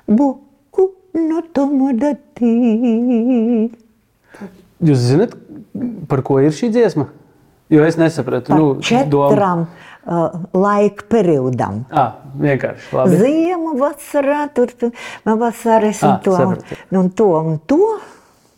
boku 0.04 0.90
no 1.16 1.40
tomodati. 1.56 2.52
Jūs 4.85 5.00
zināt, 5.00 5.32
par 6.12 6.20
ko 6.28 6.42
ir 6.44 6.52
šī 6.52 6.75
dziesma? 6.76 7.08
Jo 7.73 7.88
es 7.88 7.97
nesapratu. 7.97 8.52
Par 8.52 8.61
nu, 8.61 8.75
četrām 8.85 9.64
uh, 10.09 10.38
laika 10.57 11.05
periodām. 11.12 11.85
Ah, 11.93 12.17
vienkārši 12.41 12.93
labi. 12.97 13.19
Ziema, 13.23 13.75
vasarā, 13.79 14.43
tur 14.55 14.73
tu- 14.73 14.93
vasaras 15.25 16.03
un 16.03 16.11
Ah, 16.11 16.21
to, 16.25 16.37
sapratu. 16.37 16.79
un 16.93 17.11
to 17.11 17.29
un 17.38 17.59
to. 17.67 17.99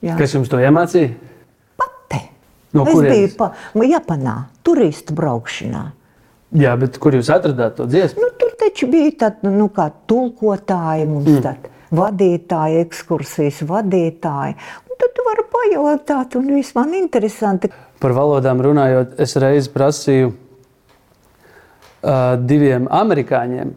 Jā, 0.03 0.17
Kas 0.17 0.35
jums 0.35 0.49
to 0.49 0.57
iemācīja? 0.57 1.15
pati. 1.77 2.21
No 2.73 2.87
es 2.87 2.95
kurienes? 2.95 3.17
biju 3.17 3.37
pa, 3.37 3.53
Japanā, 3.75 4.37
turistu 4.63 5.15
braukšanā. 5.15 5.91
Jā, 6.57 6.75
bet 6.79 6.99
kur 6.99 7.13
jūs 7.15 7.29
atradāt 7.31 7.77
to 7.79 7.87
dziesmu? 7.87 8.21
Nu, 8.21 8.31
tur 8.39 8.51
taču 8.59 8.89
bija 8.91 9.11
tādi 9.27 9.51
nu, 9.55 9.69
kā 9.69 9.91
tulkotāji, 10.11 11.07
mums 11.07 11.29
mm. 11.31 11.43
tādi 11.45 11.71
vadītāji, 11.95 12.81
ekskursijas 12.87 13.63
vadītāji. 13.69 14.57
Un 14.91 14.99
tad 14.99 15.15
tu 15.15 15.27
vari 15.27 15.45
pajautāt, 15.53 16.37
un 16.41 16.51
viss 16.55 16.75
man 16.75 16.95
interesanti. 16.99 17.71
Par 18.01 18.15
valodām 18.17 18.63
runājot, 18.65 19.15
es 19.23 19.37
reiz 19.37 19.69
prasīju 19.71 20.33
diviem 22.47 22.89
amerikāņiem. 22.91 23.77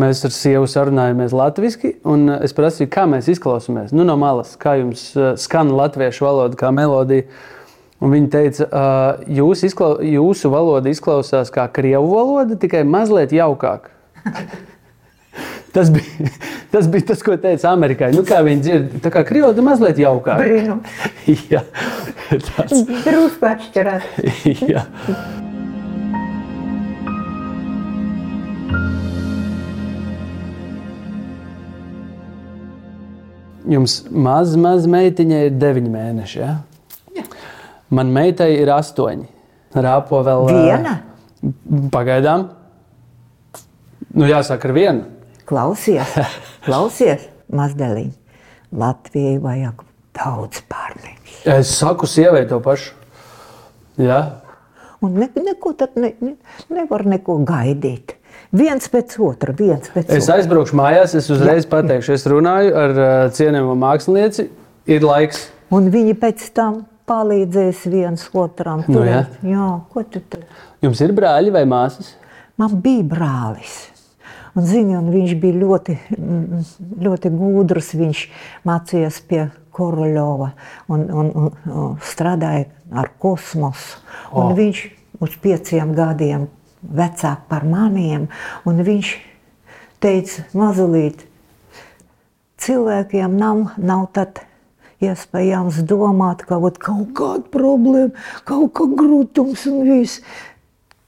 Mēs 0.00 0.20
ar 0.22 0.30
sievu 0.30 0.68
sarunājāmies 0.70 1.32
latviešu, 1.34 1.94
un 2.06 2.28
es 2.36 2.54
prasīju, 2.54 2.90
kā 2.94 3.08
mēs 3.10 3.26
izklausāmies 3.32 3.90
nu, 3.90 4.04
no 4.06 4.14
malas, 4.20 4.52
kā 4.60 4.76
jums 4.78 5.08
skan 5.42 5.72
latviešu 5.74 6.28
valoda, 6.28 6.58
kā 6.60 6.70
melodija. 6.74 7.26
Un 8.00 8.14
viņi 8.14 8.30
teica, 8.32 8.68
jūs 9.28 9.66
izklau, 9.66 9.98
jūsu 10.00 10.48
valoda 10.52 10.88
izklausās 10.88 11.50
kā 11.52 11.66
krievu 11.74 12.14
valoda, 12.14 12.56
tikai 12.60 12.80
mazliet 12.88 13.34
jaukāk. 13.36 13.90
Tas 15.72 15.90
bija, 15.92 16.30
tas 16.72 16.88
bija 16.90 17.06
tas, 17.12 17.22
ko 17.22 17.36
teica 17.38 17.70
amerikāņi. 17.70 18.18
Nu, 18.18 18.24
kā 18.26 18.40
viņi 18.46 18.64
dzird, 18.64 18.96
tā 19.04 19.12
kā 19.14 19.22
krievu 19.26 19.50
valoda 19.50 19.66
mazliet 19.66 20.00
jaukāk. 20.02 20.42
Brīnum. 20.42 20.80
Jā, 21.52 21.62
tas 22.30 22.74
Drusku 23.06 23.52
atšķirās. 23.52 24.10
Jums 33.70 34.00
maz, 34.10 34.56
maz 34.58 34.86
meitiņai 34.90 35.44
ir 35.48 35.58
deviņi 35.60 35.92
mēneši. 35.92 36.40
Ja? 36.42 36.54
Jā. 37.14 37.26
Man 37.94 38.10
meitai 38.14 38.50
ir 38.58 38.72
astoņi. 38.74 39.28
Rāpo 39.74 40.24
vēl 40.26 40.48
ā, 40.50 40.56
Viena? 40.56 40.96
Pagaidām. 41.94 42.48
Nu, 44.10 44.26
jāsaka, 44.26 44.68
ar 44.68 44.74
vienu. 44.74 45.06
Klausies, 45.46 46.16
klausies, 46.66 47.28
mazdēliņ. 47.54 48.10
Latvijai 48.80 49.38
vajag 49.42 49.86
daudz 50.18 50.62
bērniņu. 50.70 51.40
Es 51.54 51.72
saku, 51.78 52.10
sievai 52.10 52.44
to 52.50 52.58
pašu. 52.62 52.94
Jā, 54.00 54.20
Un 55.00 55.16
ne, 55.16 55.28
neko 55.32 55.72
tad 55.80 55.96
ne, 55.96 56.12
ne, 56.20 56.34
nevar 56.72 57.06
neko 57.08 57.38
gaidīt. 57.48 58.16
Viens 58.50 58.88
pēc 58.90 59.14
otra, 59.22 59.54
viens 59.54 59.92
pēc 59.94 60.08
Es 60.10 60.24
otra. 60.26 60.40
aizbraukšu 60.40 60.78
mājās, 60.78 61.14
es 61.14 61.28
uzreiz 61.30 61.68
pateikšu, 61.70 62.16
es 62.16 62.24
runāju 62.26 62.72
ar 62.74 62.96
uh, 62.96 63.10
cienījamu 63.36 63.76
mākslinieci. 63.78 64.48
Ir 64.90 65.04
laiks. 65.06 65.44
Un 65.70 65.86
viņi 65.92 66.16
pēc 66.18 66.48
tam 66.56 66.80
palīdzēs 67.06 67.84
viens 67.92 68.24
otram. 68.34 68.82
Nu, 68.90 69.04
jā. 69.06 69.22
jā, 69.46 69.68
ko 69.92 70.02
tu 70.02 70.22
tur? 70.32 70.42
Jums 70.82 71.02
ir 71.04 71.14
brāļi 71.14 71.54
vai 71.54 71.62
māsas? 71.68 72.16
Man 72.58 72.74
bija 72.82 73.06
brālis. 73.06 73.78
Un, 74.58 74.64
zini, 74.66 74.96
un 74.98 75.12
viņš 75.14 75.34
bija 75.38 75.58
ļoti, 75.60 75.96
mm, 76.18 76.62
ļoti 77.06 77.30
gudrs. 77.38 77.92
Viņš 77.94 78.22
mācījās 78.66 79.20
pie 79.30 79.44
Koroļova 79.78 80.50
un, 80.90 81.04
un, 81.06 81.30
un, 81.30 81.52
un 81.70 81.92
strādāja 82.02 82.66
ar 82.90 83.12
kosmosu. 83.22 84.00
O. 84.32 84.42
Un 84.42 84.56
viņš 84.58 84.82
uz 85.22 85.36
pieciem 85.38 85.94
gadiem 85.94 86.48
vecāk 86.82 87.46
par 87.48 87.64
maniem. 87.64 88.28
un 88.64 88.82
Viņš 88.84 89.10
teica, 90.00 90.44
mazliet, 90.56 91.26
cilvēkiem 92.60 93.36
nav, 93.36 93.74
nav 93.76 94.06
tad 94.16 94.42
iespējams 95.00 95.80
domāt, 95.88 96.44
ka 96.44 96.60
kaut 96.60 97.12
kāda 97.16 97.46
problēma, 97.52 98.12
kaut 98.44 98.72
kā 98.76 98.88
grūtums 98.96 99.66
un 99.70 99.84
viss. 99.88 100.20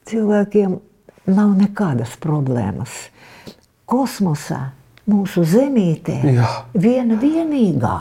Cilvēkiem 0.08 0.78
nav 1.30 1.52
nekādas 1.58 2.16
problēmas. 2.20 2.90
Kosmosā, 3.86 4.72
mūsu 5.06 5.44
zemītē, 5.46 6.18
Jā. 6.24 6.48
viena 6.74 7.18
vienīgā 7.20 7.96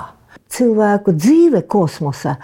cilvēku 0.51 1.13
dzīve 1.15 1.63
kosmosā. 1.69 2.37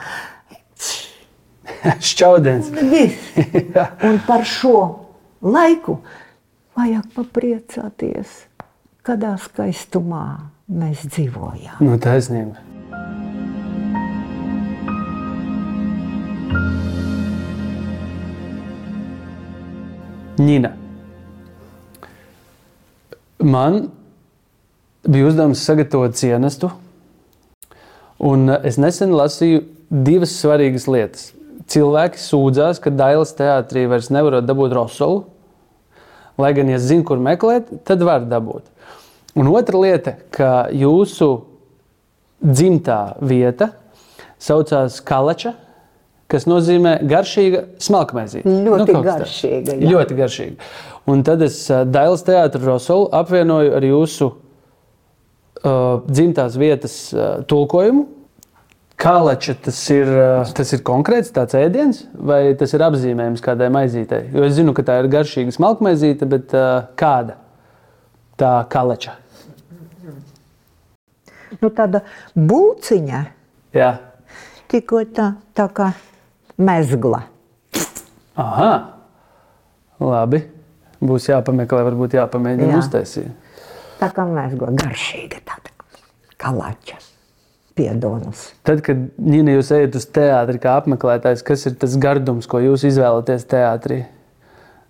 Šķaudens. 2.10 2.72
Viss. 2.92 3.34
Un 4.08 4.20
par 4.28 4.46
šo 4.48 5.07
laiku 5.42 6.00
vajag 6.78 7.10
papriecāties, 7.16 8.46
kādā 9.06 9.36
skaistumā 9.42 10.26
mēs 10.68 11.06
dzīvojam. 11.10 11.82
Nu, 11.82 11.98
taisnība. 12.02 12.64
Nina. 20.38 20.76
Man 23.42 23.88
bija 25.08 25.32
uzdevums 25.32 25.64
sagatavot 25.66 26.14
cienestu, 26.18 26.70
un 28.22 28.52
es 28.62 28.78
nesen 28.82 29.14
lasīju 29.18 29.64
divas 29.90 30.36
svarīgas 30.38 30.86
lietas. 30.92 31.32
Cilvēki 31.68 32.22
sūdzās, 32.22 32.80
ka 32.80 32.94
Dailas 32.96 33.34
teātrī 33.36 33.88
vairs 33.92 34.08
nevarot 34.14 34.46
dabūt 34.48 34.76
rosolu, 34.78 35.26
lai 36.40 36.54
gan, 36.56 36.70
ja 36.72 36.80
zina, 36.80 37.04
kur 37.08 37.20
meklēt, 37.20 37.70
tad 37.88 38.04
var 38.08 38.24
dabūt. 38.30 38.70
Un 39.38 39.52
otra 39.52 39.82
lieta, 39.82 40.16
ka 40.34 40.70
jūsu 40.74 41.30
dzimtā 42.42 43.18
vieta 43.22 43.72
saucās 44.42 45.02
Kalača, 45.06 45.54
kas 46.32 46.48
nozīmē 46.50 46.98
garšīga 47.08 47.64
smalkmaizīte. 47.84 48.48
Ļoti 48.48 48.94
kaut 48.94 49.06
kas 49.06 49.08
tāds. 49.08 49.24
garšīga, 49.24 49.78
jā. 49.78 49.92
Ļoti 49.94 50.18
garšīga. 50.18 50.70
Un 51.08 51.24
tad 51.28 51.44
es 51.46 51.60
ā, 51.72 51.84
Dailas 51.88 52.26
teātru 52.28 52.66
Rosolu 52.68 53.08
apvienoju 53.16 53.74
ar 53.78 53.88
jūsu 53.88 54.28
uh, 54.28 56.04
dzimtās 56.10 56.58
vietas 56.60 56.98
uh, 57.16 57.40
tulkojumu. 57.48 58.06
Kalača 58.98 59.54
tas 59.62 59.78
ir, 59.94 60.10
uh, 60.10 60.48
tas 60.58 60.72
ir 60.74 60.82
konkrēts 60.86 61.30
tāds 61.34 61.54
ēdiens, 61.58 62.00
vai 62.18 62.56
tas 62.58 62.72
ir 62.74 62.82
apzīmējums 62.82 63.44
kādai 63.46 63.70
maizītei? 63.74 64.24
Jo 64.34 64.48
es 64.48 64.56
zinu, 64.58 64.74
ka 64.74 64.86
tā 64.88 64.98
ir 65.04 65.10
garšīga 65.14 65.54
smalkmaizīte, 65.54 66.26
bet 66.30 66.56
uh, 66.58 66.90
kāda 66.98 67.38
tā 68.42 68.56
kalača? 68.74 69.14
Nu, 71.62 71.70
tāda 71.72 72.02
būciņa, 72.36 73.22
Jā. 73.78 73.92
tikko 74.72 75.04
tā, 75.16 75.32
tā 75.56 75.70
kā 75.74 75.92
mezgla. 76.58 77.24
Aha. 78.38 78.72
Labi. 80.02 80.44
Būs 80.98 81.30
jāpameklē, 81.30 81.84
varbūt 81.86 82.18
jāpamēģina 82.18 82.74
Jā. 82.74 82.82
uztaisīt. 82.82 83.30
Tā 84.02 84.10
kā 84.14 84.26
mezgla, 84.30 84.74
garšīga 84.78 85.42
tāda 85.46 85.74
kalača, 86.42 86.98
piedonus. 87.78 88.50
Tad, 88.68 88.82
kad 88.86 89.08
Nīna, 89.22 89.56
jūs 89.58 89.72
ejat 89.78 89.98
uz 90.00 90.08
teātri 90.18 90.62
kā 90.64 90.76
apmeklētājs, 90.82 91.44
kas 91.46 91.68
ir 91.70 91.78
tas 91.80 91.96
gardums, 92.02 92.50
ko 92.50 92.62
jūs 92.64 92.88
izvēlaties 92.90 93.48
teātrī? 93.50 94.04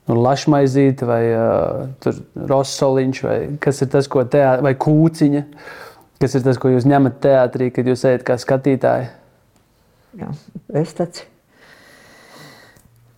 Nu, 0.08 0.16
Lašmaizīte 0.24 1.08
vai 1.08 1.22
uh, 1.36 2.20
rosoliņš, 2.48 3.24
vai 3.28 3.38
kas 3.64 3.84
ir 3.84 3.92
tas, 3.92 4.08
ko 4.12 4.24
teātrī, 4.24 4.64
vai 4.70 4.76
kūciņa, 4.80 5.44
kas 6.24 6.38
ir 6.40 6.46
tas, 6.48 6.60
ko 6.62 6.72
jūs 6.72 6.88
ņemat 6.88 7.20
teātrī, 7.24 7.70
kad 7.76 7.92
jūs 7.92 8.08
ejat 8.08 8.24
kā 8.28 8.40
skatītāji? 8.40 9.12
Jā, 10.18 10.32
es 10.80 10.96
tāds 10.98 11.28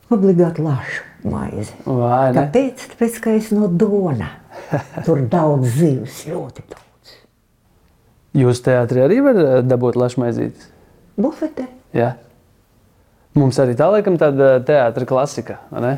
obligāti 0.10 0.66
lašu 0.66 1.30
maizi. 1.30 1.78
Vai? 1.86 2.34
Kāpēc? 2.36 2.90
Tāpēc, 2.96 3.24
ka 3.24 3.38
es 3.38 3.54
no 3.56 3.70
dona. 3.70 4.34
Tur 5.06 5.22
daudz 5.30 5.78
zivs, 5.78 6.24
ļoti 6.30 6.66
daudz. 6.66 6.89
Jūs 8.40 8.62
teātrī 8.66 9.04
arī 9.06 9.20
var 9.26 9.40
uh, 9.40 9.50
dabūt 9.66 9.98
lašmaizītes? 10.00 10.70
Bufete. 11.20 11.66
Jā. 11.96 12.14
Mums 13.38 13.60
arī 13.62 13.76
tā 13.78 13.90
laikam 13.92 14.18
tāda 14.20 14.58
teātra 14.66 15.08
klasika, 15.10 15.60
vai 15.74 15.84
ne? 15.84 15.92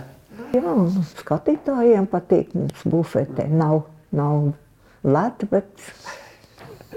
Jā, 0.51 0.73
skatītājiem 1.21 2.07
patīk 2.11 2.55
mums 2.57 2.81
bufete. 2.87 3.45
Nav, 3.47 3.85
nav 4.15 4.51
lēta, 5.07 5.47
bet 5.51 5.69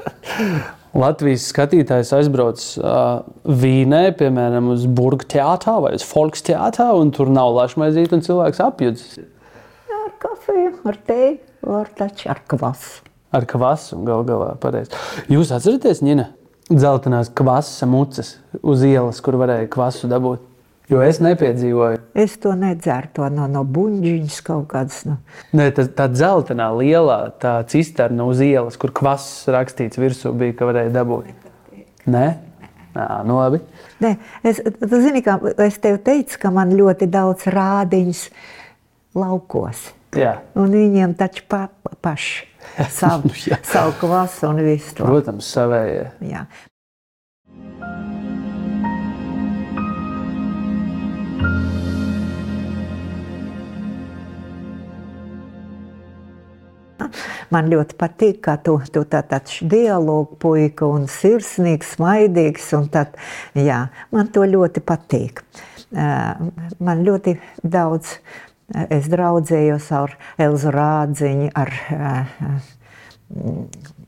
Latvijas 1.04 1.48
skatītājs 1.50 2.12
aizbrauc 2.14 2.64
uh, 2.78 3.22
Vīnē, 3.62 4.04
piemēram, 4.18 4.72
uz 4.74 4.87
Burbuļu 4.87 5.30
teātrā 5.37 5.76
vai 5.83 5.94
uz 5.98 6.07
Folks 6.07 6.44
teātrā, 6.46 6.90
un 6.98 7.11
tur 7.14 7.30
nav 7.35 7.54
lašmaizīte, 7.57 8.18
un 8.18 8.26
cilvēks 8.26 8.62
apjūdzas 8.62 9.16
ar 10.04 10.12
kafiju, 10.22 10.76
ar 10.90 11.00
teju, 11.09 11.40
ar 11.80 11.90
taču 11.98 12.30
ar 12.33 12.42
kvasu. 12.50 13.03
Ar 13.35 13.47
kvasu. 13.51 14.01
Gal 14.07 14.25
galā 14.29 14.55
pareizi. 14.61 14.94
Jūs 15.33 15.53
atceraties, 15.55 16.03
Nina, 16.07 16.31
dzeltenās 16.70 17.33
kvasa 17.35 17.88
mucas 17.90 18.37
uz 18.62 18.85
ielas, 18.87 19.20
kur 19.25 19.38
varēja 19.40 19.70
kvasu 19.73 20.11
dabūt? 20.11 20.51
Jo 20.92 21.01
es 21.01 21.16
nepiedzīvoju. 21.25 22.01
Es 22.20 22.35
to 22.42 22.53
nedzeru, 22.61 23.09
to 23.16 23.29
no, 23.33 23.47
no 23.49 23.62
buļbuļsāģijas 23.64 24.40
kaut 24.44 24.66
kādas. 24.75 24.99
No. 25.09 25.16
Nē, 25.57 25.70
tā, 25.73 25.87
tā 25.88 26.11
dzeltenā, 26.12 26.66
lielā 26.77 27.18
tā 27.40 27.57
cisterna 27.73 28.27
uz 28.29 28.42
ielas, 28.44 28.77
kur 28.81 28.92
kvass 28.92 29.47
rakstīts 29.49 30.01
virsū, 30.01 30.35
bija, 30.37 30.59
ka 30.59 30.68
varēja 30.68 30.92
dabūt. 30.99 31.33
Nē, 32.05 32.27
Nā, 32.94 33.07
nu 33.27 33.40
labi. 33.40 33.59
Nē, 34.03 34.12
es, 34.47 34.61
tu 34.62 35.01
zini, 35.03 35.23
kā 35.25 35.35
es 35.64 35.81
tev 35.83 35.99
teicu, 36.07 36.38
ka 36.44 36.53
man 36.55 36.70
ļoti 36.79 37.09
daudz 37.11 37.49
rādiņas 37.51 38.23
laukos. 39.18 39.88
Jā, 40.14 40.37
Un 40.55 40.70
viņiem 40.70 41.16
taču 41.18 41.42
pa, 41.51 41.64
pa, 41.83 41.84
paši 42.04 42.46
savu, 43.00 43.32
Nu, 43.32 43.58
savu 43.64 43.96
kvasu 44.02 44.52
un 44.52 44.62
visu 44.66 44.94
to. 45.00 45.08
protams, 45.08 45.48
savējie. 45.56 46.06
Jā. 46.30 46.44
Man 57.52 57.68
ļoti 57.70 57.96
patīk, 58.00 58.38
ka 58.46 58.56
tu, 58.64 58.76
tu 58.92 59.04
tā, 59.10 59.20
tāds 59.28 59.58
dialogu 59.70 60.38
puika 60.42 60.86
un 60.90 61.04
sirsnīgs, 61.10 61.94
smaidīgs. 61.98 62.70
Un 62.78 62.88
tad, 62.92 63.18
jā, 63.58 63.84
man 64.14 64.30
to 64.34 64.46
ļoti 64.48 64.82
patīk. 64.86 65.44
Man 65.94 67.04
ļoti 67.06 67.36
daudz, 67.62 68.16
es 68.72 69.09
draudzējos 69.12 69.90
ar 69.94 70.16
Elzu 70.40 70.72
Rādziņu, 70.74 71.50
ar, 71.55 71.72
eh, 71.90 72.27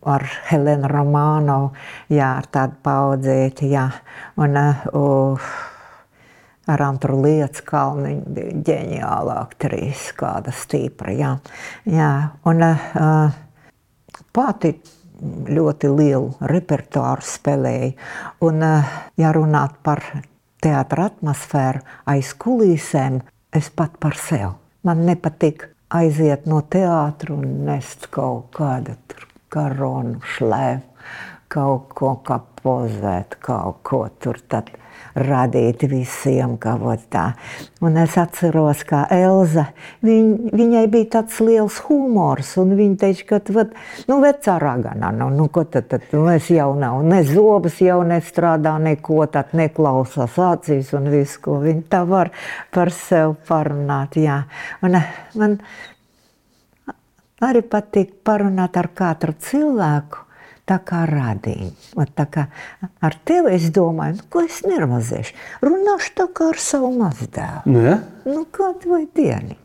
ar 0.06 0.26
Helēnu 0.50 0.90
Romānovu, 0.90 1.72
jā, 2.12 2.36
ar 2.38 2.46
tādu 2.52 2.76
paudzēti, 2.82 3.70
jā. 3.72 3.88
Un, 4.36 4.56
uh, 4.56 5.40
ar 6.66 6.82
Antru 6.82 7.20
Lietu 7.22 7.62
Kalniņu 7.66 8.34
bija 8.36 8.60
ģeniāla 8.68 9.38
aktrise, 9.44 10.14
kāda 10.18 10.54
stipra. 10.54 11.12
Jā. 11.14 11.36
Jā. 11.90 12.10
Un, 12.46 12.62
uh, 12.62 13.30
pati 14.32 14.74
ļoti 15.48 15.90
lielu 15.90 16.48
repertuāru 16.52 17.24
spēlēju. 17.24 17.92
Un, 18.46 18.62
uh, 18.62 18.96
ja 19.16 19.32
runāt 19.32 19.78
par 19.82 20.02
teātra 20.62 21.10
atmosfēru 21.10 21.82
aiz 22.12 22.34
kulīsēm, 22.34 23.20
es 23.56 23.70
pat 23.72 23.96
par 24.00 24.16
sevi. 24.20 24.52
Man 24.86 25.04
nepatīk 25.08 25.64
aiziet 25.96 26.46
no 26.50 26.60
teātra 26.70 27.34
un 27.34 27.64
nest 27.66 28.08
kaut 28.14 28.50
kādu 28.56 28.96
tur 29.08 29.26
karonu, 29.52 30.20
šlēmu 30.36 30.96
kaut 31.52 31.92
ko 31.96 32.16
kā 32.26 32.40
pozēt, 32.60 33.38
kaut 33.40 33.82
ko 33.86 34.02
tur 34.20 34.40
tad 34.50 34.72
radīt 35.16 35.86
visiem 35.88 36.56
kaut 36.60 37.06
tā. 37.12 37.24
Un 37.84 37.96
es 38.00 38.16
atceros, 38.20 38.82
kā 38.88 39.02
Elza, 39.12 39.66
viņ, 40.04 40.28
viņai 40.56 40.84
bija 40.92 41.10
tāds 41.16 41.40
liels 41.44 41.78
humors, 41.86 42.52
un 42.60 42.74
viņa 42.78 42.98
teica, 43.00 43.26
ka, 43.30 43.40
vat, 43.56 43.72
nu, 44.10 44.18
vecā 44.24 44.58
ragana, 44.60 45.10
nu, 45.16 45.30
nu, 45.32 45.48
ko 45.52 45.64
tad, 45.64 45.88
tad, 45.92 46.06
nu, 46.12 46.26
es 46.32 46.50
jau 46.52 46.70
nav, 46.78 47.00
ne 47.06 47.22
zobas 47.26 47.80
jau 47.84 48.00
nestrādā, 48.06 48.76
neko 48.82 49.24
tad 49.32 49.56
neklausās 49.56 50.36
acīs 50.50 50.92
un 50.96 51.10
visu, 51.12 51.40
ko 51.48 51.58
viņa 51.64 51.86
tā 51.92 52.04
var 52.08 52.32
par 52.74 52.92
sevi 52.94 53.36
parunāt, 53.48 54.20
jā. 54.20 54.42
Un 54.84 55.00
man 55.40 55.58
arī 57.44 57.64
patīk 57.64 58.20
parunāt 58.24 58.76
ar 58.80 58.92
katru 58.96 59.36
cilvēku, 59.48 60.25
tā 60.66 60.78
kā 60.86 61.04
radiņš. 61.08 61.94
Tā 62.16 62.26
kā 62.32 62.46
ar 63.04 63.16
tevi 63.28 63.54
es 63.56 63.68
domāju, 63.74 64.18
nu, 64.18 64.26
ko 64.32 64.42
es 64.46 64.62
nervozēšu. 64.66 65.36
Runāšu 65.64 66.12
tā 66.18 66.26
kā 66.34 66.50
ar 66.52 66.60
savu 66.62 66.90
mazdēlu. 66.98 67.62
Nu, 67.70 67.84
ja? 67.86 68.00
nu, 68.26 68.44
kādu 68.52 68.96
vai 68.96 69.04
dienu. 69.16 69.56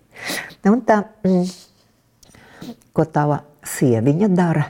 Un 0.69 0.83
tā, 0.85 1.01
mm, 1.25 2.75
ko 2.93 3.05
tava 3.09 3.41
sieviņa 3.65 4.31
dara? 4.35 4.67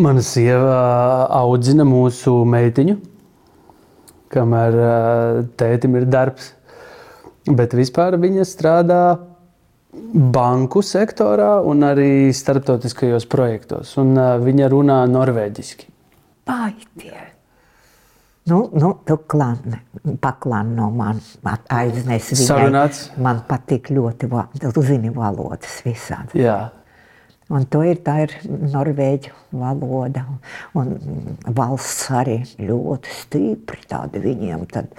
Mana 0.00 0.22
sieva 0.24 1.26
audzina 1.40 1.84
mūsu 1.88 2.36
meitiņu, 2.48 2.94
kamēr 4.30 4.78
tētim 5.58 5.96
ir 5.98 6.06
darbs. 6.10 6.52
Bet 7.50 7.72
vispār 7.74 8.14
viņa 8.20 8.44
strādā 8.46 9.00
banku 10.34 10.82
sektorā 10.86 11.58
un 11.66 11.84
arī 11.86 12.30
starptautiskajos 12.34 13.26
projektos. 13.30 13.96
Un, 14.00 14.14
uh, 14.18 14.36
viņa 14.42 14.70
runā 14.72 15.00
norvēģiski. 15.10 15.90
Paaitie! 16.48 17.26
Nu, 18.50 18.64
nu, 18.72 18.94
tu 19.06 19.14
klāni, 19.30 19.78
paklāni 20.18 20.74
no 20.74 20.88
manis, 20.94 21.34
aiznes 21.70 22.32
viņai. 22.32 22.46
Sarunāts. 22.48 23.02
Man 23.20 23.44
patīk 23.46 23.92
ļoti, 23.94 24.30
tu 24.64 24.82
zini 24.82 25.12
valodas 25.14 25.76
visādi. 25.86 26.40
Jā, 26.40 26.58
Un 27.50 27.64
to 27.66 27.80
ir, 27.82 27.98
tā 28.06 28.14
ir 28.22 28.32
norvēģu 28.46 29.32
valoda. 29.58 30.22
Un 30.78 30.92
valsts 31.56 32.04
arī 32.14 32.36
ļoti 32.62 33.14
stipri 33.24 33.82
tāda 33.90 34.22
viņiem. 34.22 34.68
Tad, 34.70 34.92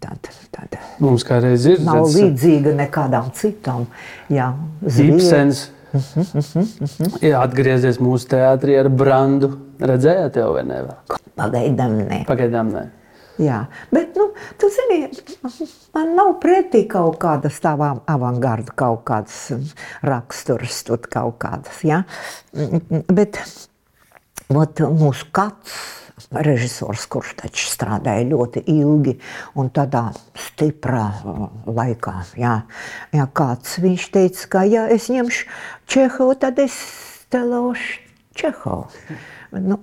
tad, 0.00 0.28
tad 0.54 0.76
mums 1.02 1.24
kādreiz 1.26 1.64
ir 1.70 1.80
nav 1.84 2.04
tāds 2.04 2.18
līdzīga 2.20 2.74
nekādām 2.82 3.30
citām. 3.36 3.86
Jā, 4.32 4.52
Zviedri- 4.84 5.20
Ibsens. 5.20 5.64
Jā, 7.22 7.38
atgriezies 7.44 8.00
mūsu 8.02 8.26
teātrī 8.32 8.74
ar 8.80 8.88
brandu. 8.90 9.52
Redzējāt 9.78 10.40
jau 10.40 10.52
vai 10.56 10.64
ne? 10.66 10.80
Pagaidām 11.38 11.96
nē. 12.08 12.20
Pagaidām 12.26 12.72
ne. 12.74 12.84
Jā, 13.42 13.64
bet, 13.90 14.14
nu, 14.14 14.28
tu 14.62 14.68
zini, 14.70 15.08
man 15.94 16.12
nav 16.14 16.36
pretī 16.42 16.84
kaut 16.86 17.16
kādas 17.22 17.56
tavām 17.62 17.98
avangarda, 18.06 18.70
kaut 18.78 19.02
kādas 19.08 19.38
mm, 19.50 19.72
raksturs, 20.06 20.76
tur 20.86 21.02
kaut 21.10 21.40
kādas, 21.42 21.80
jā. 21.82 22.04
Mm, 22.54 23.02
Bet, 23.10 23.40
ot, 24.54 24.84
mūsu 24.94 25.26
kāds 25.34 25.74
režisors, 26.32 27.06
kurš 27.10 27.34
taču 27.42 27.68
strādāja 27.70 28.24
ļoti 28.30 28.64
ilgi 28.72 29.16
un 29.60 29.70
tādā 29.74 30.06
stiprā 30.46 31.04
uh, 31.20 31.44
laikā, 31.68 32.14
jā, 32.40 32.54
jā 33.14 33.26
kāds 33.36 33.78
viņš 33.84 34.08
teica, 34.14 34.48
ka, 34.54 34.64
ja 34.68 34.86
es 34.92 35.10
ņemšu 35.12 35.48
Čehovu, 35.90 36.36
tad 36.40 36.60
es 36.62 36.78
telošu 37.32 38.00
Čehovu. 38.34 38.88
Nu, 39.54 39.78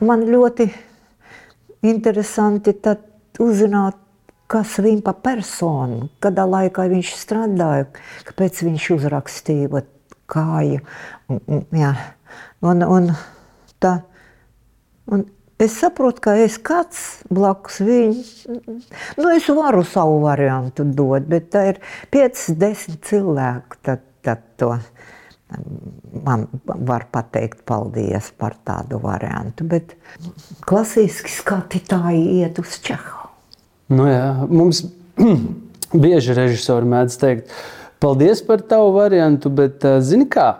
man 0.00 0.22
ļoti 0.28 0.68
interesanti 1.86 2.74
uzzināt, 3.42 3.98
kas 4.46 4.76
viņam 4.78 5.02
pa 5.06 5.14
personu, 5.18 6.06
kādā 6.22 6.44
laikā 6.46 6.86
viņš 6.92 7.12
strādāja, 7.18 7.88
kāpēc 8.28 8.62
viņš 8.68 8.90
uzrakstīja 8.94 9.82
kāju. 10.30 10.82
Un, 11.30 11.64
jā. 11.74 11.92
un, 12.62 12.84
un, 12.86 13.10
tā, 13.82 13.96
un 15.10 15.26
es 15.62 15.76
saprotu, 15.80 16.22
ka 16.26 16.36
es 16.40 16.58
kāds 16.62 17.02
blakus 17.32 17.80
viņam, 17.84 18.82
nu 19.20 19.32
es 19.32 19.48
varu 19.48 19.84
savu 19.88 20.20
variantu 20.24 20.84
dot, 20.84 21.28
bet 21.30 21.50
tā 21.54 21.66
ir 21.72 21.80
5-10 22.14 23.00
cilvēku, 23.06 23.80
tad, 23.86 24.04
tad 24.26 24.44
to 24.60 24.74
man 26.24 26.46
var 26.64 27.06
pateikt 27.12 27.62
paldies 27.68 28.32
par 28.38 28.56
tādu 28.66 28.98
variantu, 29.02 29.66
bet 29.70 29.94
klasiski 30.66 31.30
skatītāji 31.30 32.40
iet 32.40 32.58
uz 32.58 32.80
Čehu. 32.82 33.30
Nu, 33.94 34.08
jā, 34.10 34.26
mums 34.50 34.82
bieži 36.04 36.34
režisori 36.36 36.90
mēdz 36.90 37.18
teikt, 37.22 37.54
paldies 38.02 38.42
par 38.44 38.64
tavu 38.66 38.90
variantu, 38.98 39.52
bet 39.54 39.86
zini 40.02 40.26
kā, 40.28 40.50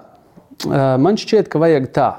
man 0.70 1.18
šķiet, 1.18 1.50
ka 1.50 1.60
vajag 1.60 1.90
tā. 1.94 2.10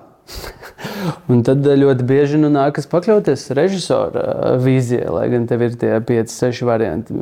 Un 1.32 1.44
tad 1.46 1.66
ļoti 1.66 2.06
bieži 2.08 2.40
nu, 2.42 2.50
nākas 2.54 2.88
pakļauties 2.92 3.48
režisora 3.58 4.24
ā, 4.24 4.54
vīzijai, 4.64 5.08
lai 5.14 5.26
gan 5.32 5.46
tev 5.50 5.64
ir 5.68 5.78
tie 5.80 5.92
5, 6.04 6.34
6 6.34 6.66
varianti. 6.68 7.16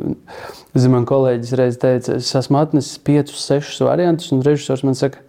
Zini, 0.76 0.92
man 0.94 1.06
kolēģis 1.08 1.54
reiz 1.60 1.78
teica, 1.82 2.16
es 2.20 2.32
esmu 2.38 2.60
atnesis 2.60 2.98
5, 3.06 3.34
6 3.36 3.84
variantus, 3.86 4.32
un 4.34 4.42
režisors 4.46 4.84
man 4.86 4.98
saka, 4.98 5.22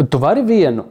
tu 0.00 0.20
vari 0.22 0.44
vienu. 0.46 0.86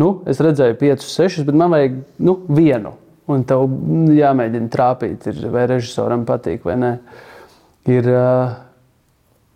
Nu, 0.00 0.10
es 0.30 0.42
redzēju 0.42 0.78
5, 0.80 1.06
6, 1.06 1.46
bet 1.48 1.58
man 1.58 1.74
vajag 1.74 1.98
nu, 2.26 2.38
vienu. 2.50 2.96
Un 3.30 3.44
tev 3.48 3.64
jāmēģina 4.12 4.68
trāpīt, 4.72 5.28
ir, 5.30 5.44
vai 5.52 5.64
režisoram 5.70 6.26
patīk 6.28 6.66
vai 6.66 6.74
nē. 6.76 6.94
Ir 7.94 8.08
uh, 8.12 8.56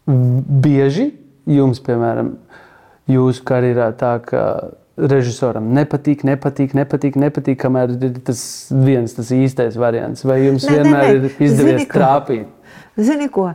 bieži 0.08 1.10
jums, 1.48 1.80
piemēram, 1.84 2.32
jūsu 3.08 3.44
karjerā 3.48 3.90
tā, 3.98 4.14
ka 4.24 4.42
režisoram 4.98 5.70
nepatīk, 5.76 6.24
nepatīk, 6.26 6.74
nepatīk, 6.78 7.18
nepatīk, 7.20 7.58
kamēr 7.60 7.94
ir 7.96 8.20
tas 8.26 8.40
viens 8.72 9.14
tas 9.16 9.32
īstais 9.34 9.78
variants. 9.80 10.24
Vai 10.26 10.40
jums 10.46 10.66
nē, 10.66 10.76
vienmēr 10.76 11.04
nē. 11.04 11.12
ir 11.16 11.28
izdevies 11.48 11.82
Zini, 11.82 11.88
trāpīt? 11.92 12.72
Zini, 12.98 13.28
ko 13.32 13.50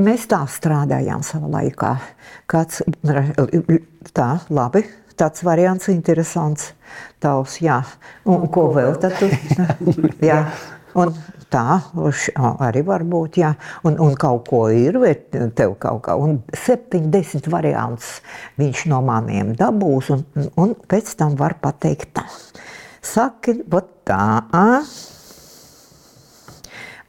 mēs 0.00 0.24
tā 0.30 0.40
strādājām 0.48 1.24
savā 1.26 1.50
laikā. 1.58 1.92
Kāds, 2.48 2.80
tā, 4.16 4.30
labi, 4.48 4.84
tāds 5.18 5.44
variants 5.46 5.90
interesants. 5.92 6.72
Tavs, 7.20 7.58
jā. 7.60 7.82
Un 8.30 8.46
ko 8.52 8.70
vēl 8.76 8.96
tad 9.02 9.18
tu? 9.20 9.28
jā. 10.30 10.44
Un 10.98 11.12
tā 11.52 11.80
arī 12.64 12.84
var 12.86 13.04
būt, 13.08 13.40
jā. 13.42 13.52
Un, 13.88 13.98
un 14.04 14.16
kaut 14.20 14.48
ko 14.48 14.66
ir, 14.72 15.00
vai 15.02 15.14
tev 15.28 15.76
kaut 15.82 16.02
kā. 16.06 16.16
Un 16.16 16.40
70 16.52 17.50
variants 17.52 18.18
viņš 18.60 18.86
no 18.92 19.02
maniem 19.06 19.54
dabūs, 19.58 20.10
un, 20.14 20.24
un 20.60 20.74
pēc 20.88 21.14
tam 21.20 21.36
var 21.40 21.58
pateikt 21.62 22.16
tā. 22.18 22.26
Saki, 23.04 23.60
vot 23.70 23.88
tā, 24.08 24.24
ā? 24.52 24.82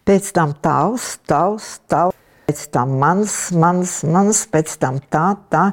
pēc 0.09 0.31
tam 0.33 0.55
tavs, 0.57 1.19
tavs, 1.29 1.77
tavs. 1.89 2.15
Pēc 2.49 2.63
tam 2.73 2.95
mans, 2.97 3.33
mans, 3.53 3.99
mans, 4.09 4.39
pēc 4.49 4.71
tam 4.81 4.97
tā, 5.13 5.25
tā. 5.53 5.67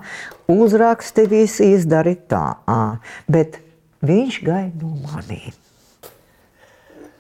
Uzraksti 0.53 1.25
visu 1.31 1.65
izdari 1.65 2.19
tā. 2.29 2.43
ā. 2.69 2.99
Bet 3.33 3.57
viņš 4.05 4.43
gaida 4.45 4.83
no 4.83 4.93
maniem. 5.07 5.66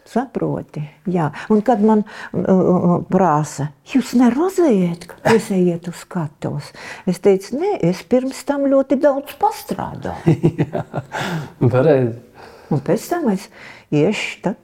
Saproti? 0.06 0.82
Jā. 1.10 1.30
Un 1.50 1.62
kad 1.66 1.82
man 1.82 2.04
uh, 2.06 2.98
prasa, 3.10 3.70
jūs 3.90 4.14
nerozējat, 4.18 5.08
ka 5.10 5.34
es 5.34 5.48
ejiet 5.54 5.88
uz 5.90 6.04
skatuves? 6.04 6.70
Es 7.10 7.18
teicu, 7.24 7.58
nē, 7.58 7.72
es 7.90 8.04
pirms 8.06 8.44
tam 8.46 8.68
ļoti 8.70 9.00
daudz 9.02 9.34
pastrādāju. 9.40 10.70
Pareizi. 11.74 12.22
Un 12.70 12.82
pēc 12.86 13.10
tam 13.10 13.28
es 13.30 13.50
iešu 13.94 14.40
tad 14.46 14.62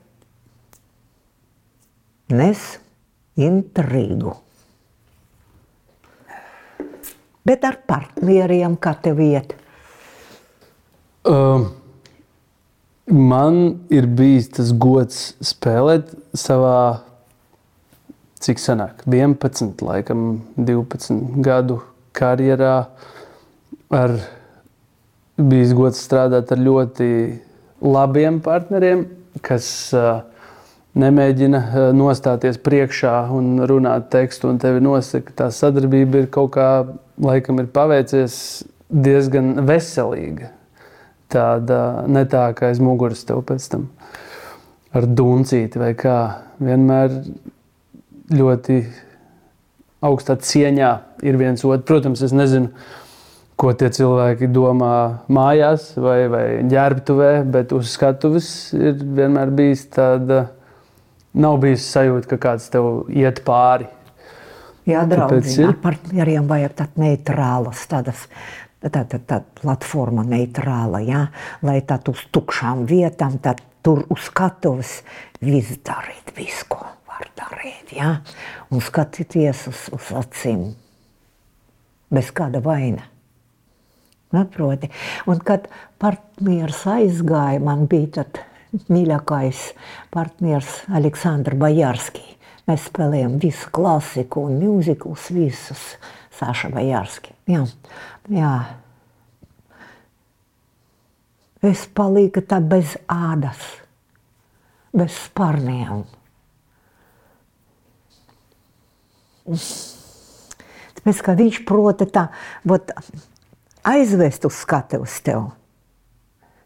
nes 2.32 2.62
intrigu. 3.36 4.34
Bet 7.42 7.64
ar 7.66 7.80
partneriem, 7.86 8.76
kā 8.78 8.94
tev 9.02 9.20
iet? 9.22 9.56
Um, 11.26 11.68
man 13.12 13.78
ir 13.92 14.08
bijis 14.08 14.48
tas 14.56 14.72
gods 14.72 15.32
spēlēt 15.44 16.10
savā, 16.38 17.02
cik 18.42 18.58
senāk, 18.58 19.04
11, 19.06 19.84
laikam, 19.84 20.42
12 20.56 21.42
gadu 21.44 21.82
karjerā. 22.16 22.76
Ar, 23.92 24.16
bijis 25.36 25.74
gods 25.76 26.00
strādāt 26.00 26.52
ar 26.54 26.60
ļoti 26.60 27.08
labiem 27.84 28.40
partneriem, 28.44 29.04
kas 29.44 29.66
uh, 29.96 30.22
nemēģina 30.98 31.92
nostāties 31.96 32.58
priekšā 32.62 33.14
un 33.32 33.62
runāt 33.68 34.10
tekstu, 34.12 34.50
un 34.52 34.60
tevi 34.62 34.82
nosaka. 34.84 35.36
Tā 35.36 35.50
sadarbība 35.52 36.24
ir 36.24 36.32
kaut 36.32 36.54
kā, 36.56 36.70
laikam, 37.20 37.60
ir 37.60 37.70
paveicies 37.72 38.34
diezgan 38.92 39.54
veselīga. 39.68 40.52
Tāda 41.32 41.80
ne 42.10 42.24
tā, 42.30 42.46
kā 42.56 42.70
aiz 42.70 42.80
muguras 42.82 43.24
tev 43.28 43.42
pēc 43.48 43.68
tam 43.72 43.88
ar 44.92 45.06
duncīti 45.08 45.80
vai 45.80 45.92
kā. 45.98 46.16
Vienmēr 46.62 47.14
ļoti 48.32 48.76
augstā 50.04 50.36
cieņā 50.42 50.90
ir 51.26 51.38
viens 51.40 51.64
otru. 51.64 51.84
Protams, 51.88 52.22
es 52.26 52.34
nezinu, 52.36 52.70
ko 53.60 53.72
tie 53.78 53.90
cilvēki 53.94 54.48
domā 54.52 54.94
mājās 55.32 55.92
vai, 56.00 56.18
vai 56.32 56.44
ģērbtuvē, 56.70 57.30
bet 57.54 57.72
uz 57.76 57.92
skatuves 57.94 58.48
ir 58.74 58.96
vienmēr 59.00 59.52
bijis 59.54 59.84
tāda, 59.94 60.44
nav 61.34 61.60
bijis 61.62 61.86
sajūta, 61.94 62.32
ka 62.32 62.40
kāds 62.48 62.68
tev 62.72 62.88
iet 63.12 63.42
pāri. 63.46 63.86
Jā, 64.88 65.04
draugi, 65.06 65.46
ir- 65.62 65.68
ar 65.70 65.76
partneriem 65.84 66.48
vajag 66.50 66.72
tādas 66.80 66.98
neitrālas, 66.98 67.84
tādas. 67.86 68.24
Tā, 68.82 69.04
tā, 69.06 69.18
tā 69.22 69.38
platforma 69.60 70.24
neitrāla, 70.26 71.02
ja? 71.06 71.26
lai 71.62 71.78
tādu 71.86 72.16
uz 72.16 72.24
tukšām 72.34 72.82
vietām, 72.90 73.38
tad 73.42 73.60
tur 73.82 74.02
uz 74.10 74.26
skatuves 74.26 74.96
viss 75.42 75.78
darīt, 75.86 76.32
visu, 76.34 76.66
ko 76.72 76.80
var 77.06 77.28
darīt. 77.38 77.94
Ja? 77.94 78.16
Un 78.74 78.82
skatīties 78.82 79.68
uz, 79.70 79.86
uz 79.94 80.10
acīm 80.18 80.72
bez 82.12 82.32
kāda 82.34 82.62
vaina. 82.64 83.06
Saproti? 84.32 84.88
Un 85.28 85.42
kad 85.44 85.68
partneris 86.00 86.82
aizgāja, 86.88 87.60
man 87.62 87.86
bija 87.90 88.22
tāds 88.22 88.88
mīļākais 88.88 89.66
partneris 90.14 90.80
Aleksandrs 90.90 91.60
Bajārskis. 91.60 92.38
Mēs 92.70 92.86
spēlējām 92.88 93.40
visu 93.42 93.70
klasiku 93.74 94.46
un 94.46 94.60
mūzikus, 94.62 95.26
visus 95.34 95.82
Saša 96.38 96.70
Bajārski. 96.72 97.34
Jā, 97.50 97.64
jā. 98.30 98.54
Es 101.62 101.86
paliku 101.94 102.42
tā 102.42 102.58
bez 102.58 102.96
ādas, 103.10 103.60
bez 104.90 105.14
sparniem. 105.28 106.02
Tāpēc, 109.46 111.22
ka 111.22 111.34
viņš 111.38 111.60
prota 111.66 112.06
tā, 112.10 112.28
ot, 112.66 112.90
aizvest 113.86 114.46
uz 114.46 114.58
skatuves 114.58 115.18
tev, 115.22 115.50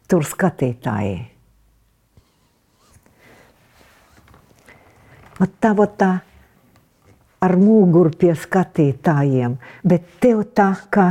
tur 0.09 0.25
skatītāji. 0.25 1.17
Ot 5.37 5.53
tā, 5.61 5.73
ot 5.77 5.93
tā 6.01 6.11
ar 7.45 7.53
muguru 7.61 8.09
pie 8.17 8.33
skatītājiem, 8.33 9.57
bet 9.85 10.05
tev 10.21 10.41
tā 10.57 10.71
kā 10.89 11.07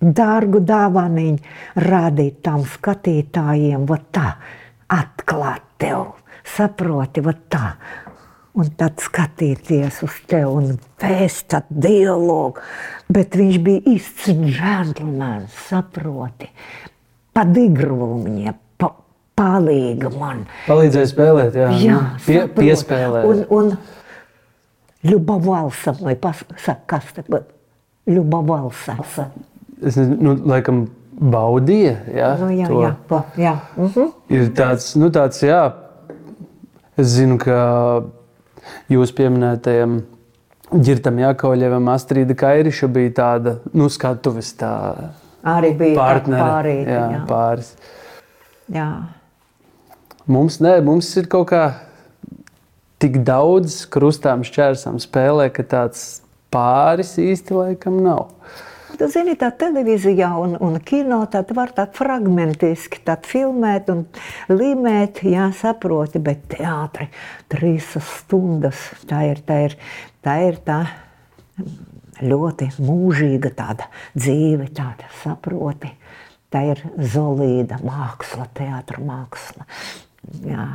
dārgu 0.00 0.62
dāvaniņu, 0.64 1.56
rādīt 1.84 2.40
tam 2.44 2.64
skatītājiem, 2.68 3.84
va 3.88 3.98
tā, 4.12 4.28
atklāt 4.90 5.66
tev, 5.80 6.14
saproti, 6.56 7.24
va 7.24 7.36
tā. 7.52 7.66
Un 8.60 8.66
tad 8.74 8.98
skatīties 8.98 10.00
uz 10.02 10.16
tevi 10.28 10.48
un 10.48 10.72
pēst 10.98 11.54
dialogu. 11.70 12.58
Bet 13.10 13.36
viņš 13.38 13.58
bija 13.62 13.84
īsts 13.92 14.32
džentlmenis, 14.34 15.54
saproti, 15.68 16.48
padigrumiņa, 17.36 18.54
pa, 18.80 18.90
palīga 19.38 20.10
man. 20.16 20.42
Palīdzēja 20.66 21.12
spēlēt, 21.12 21.60
jā. 21.62 21.70
Jā, 21.84 22.00
Pie, 22.26 22.42
piespēlēt. 22.58 23.30
Un, 23.30 23.44
un 23.54 23.72
Ļubavālsa, 25.06 25.94
vai 26.02 26.16
pasaka, 26.20 26.74
kas 26.90 27.14
te, 27.16 27.24
Ļubavālsa. 28.10 28.98
Es 29.82 29.96
nezinu, 29.96 30.16
nu, 30.20 30.34
laikam, 30.50 30.84
baudīja. 31.20 31.94
Jā, 32.16 32.30
Nu, 32.40 32.48
jā, 32.52 32.66
to. 32.68 32.80
jā, 32.84 32.90
pa, 33.08 33.22
jā. 33.40 33.54
Mhm. 33.76 34.10
Ir 34.28 34.48
tāds, 34.56 34.94
nu, 35.00 35.10
tāds, 35.12 35.40
jā, 35.44 35.60
es 37.00 37.14
zinu, 37.16 37.38
ka 37.40 37.58
jūs 38.92 39.12
pieminētajam 39.16 40.02
Girtam 40.70 41.18
Jakovļevam, 41.18 41.88
Astrīda 41.90 42.36
Kairiša 42.38 42.88
bija 42.92 43.10
tāda, 43.16 43.56
nu, 43.74 43.88
skatuves 43.90 44.52
tā 44.60 44.74
Arī 45.42 45.72
bija 45.76 45.96
tā 45.96 46.00
partnere. 46.04 46.44
pārīga, 46.44 46.90
jā, 46.94 47.06
jā. 47.16 47.22
pāris. 47.26 47.72
Jā. 48.70 48.88
Mums, 50.30 50.60
nē, 50.62 50.76
mums 50.86 51.08
ir 51.18 51.26
kaut 51.32 51.48
kā 51.50 51.64
tik 53.02 53.22
daudz 53.26 53.80
krustām 53.90 54.44
šķērsām 54.46 55.00
spēlē, 55.02 55.48
ka 55.52 55.64
tāds 55.66 56.20
pāris 56.52 57.16
īsti 57.18 57.56
laikam 57.56 57.98
nav. 58.04 58.28
Tu 58.98 59.06
zini, 59.12 59.36
tā 59.38 59.50
televīzijā 59.54 60.28
un, 60.40 60.56
un 60.60 60.78
kino 60.84 61.20
tad 61.30 61.52
var 61.56 61.70
tā 61.76 61.86
fragmentiski 61.94 63.02
tad 63.06 63.28
filmēt 63.28 63.90
un 63.92 64.02
līmēt, 64.50 65.22
jā, 65.30 65.46
saproti, 65.56 66.20
bet 66.22 66.42
teātri 66.50 67.06
trīs 67.52 67.92
stundas, 68.08 68.82
tā 69.08 69.22
ir, 69.30 69.44
tā 69.46 69.60
ir, 69.68 69.76
tā 70.26 70.36
ir 70.48 70.58
tā 70.66 70.80
ļoti 72.20 72.70
mūžīga 72.80 73.52
tāda 73.56 73.88
dzīve, 74.16 74.68
tāda 74.76 75.08
saproti. 75.22 75.92
Tā 76.50 76.64
ir 76.72 76.82
zolīda 77.12 77.78
māksla, 77.86 78.48
teātra 78.58 78.98
māksla. 79.06 79.66
Jā. 80.42 80.66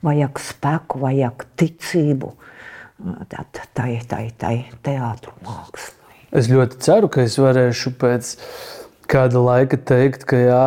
Vajag 0.00 0.40
spēku, 0.40 1.02
vajag 1.02 1.44
ticību. 1.60 2.32
Tā 3.28 3.44
ir 3.92 4.04
tā, 4.08 4.24
tā 4.40 4.52
ir 4.56 4.76
teātra 4.84 5.36
māksla. 5.44 5.99
Es 6.30 6.46
ļoti 6.50 6.78
ceru, 6.84 7.08
ka 7.10 7.24
es 7.26 7.34
varēšu 7.42 7.90
pēc 7.98 8.36
kāda 9.10 9.42
laika 9.42 9.78
teikt, 9.82 10.22
ka 10.30 10.38
jā, 10.38 10.64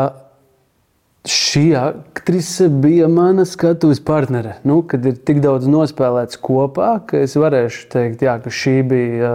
šī 1.23 1.63
aktrise 1.79 2.67
bija 2.67 3.07
mana 3.07 3.45
skatuves 3.47 4.01
partnere. 4.03 4.57
Nu, 4.67 4.81
kad 4.83 5.05
ir 5.07 5.15
tik 5.15 5.39
daudz 5.43 5.69
nospēlēts 5.71 6.39
kopā, 6.43 6.97
ka 7.07 7.23
es 7.23 7.37
varēšu 7.39 7.87
teikt, 7.93 8.25
jā, 8.27 8.35
ka 8.43 8.51
šī 8.51 8.75
bija 8.91 9.31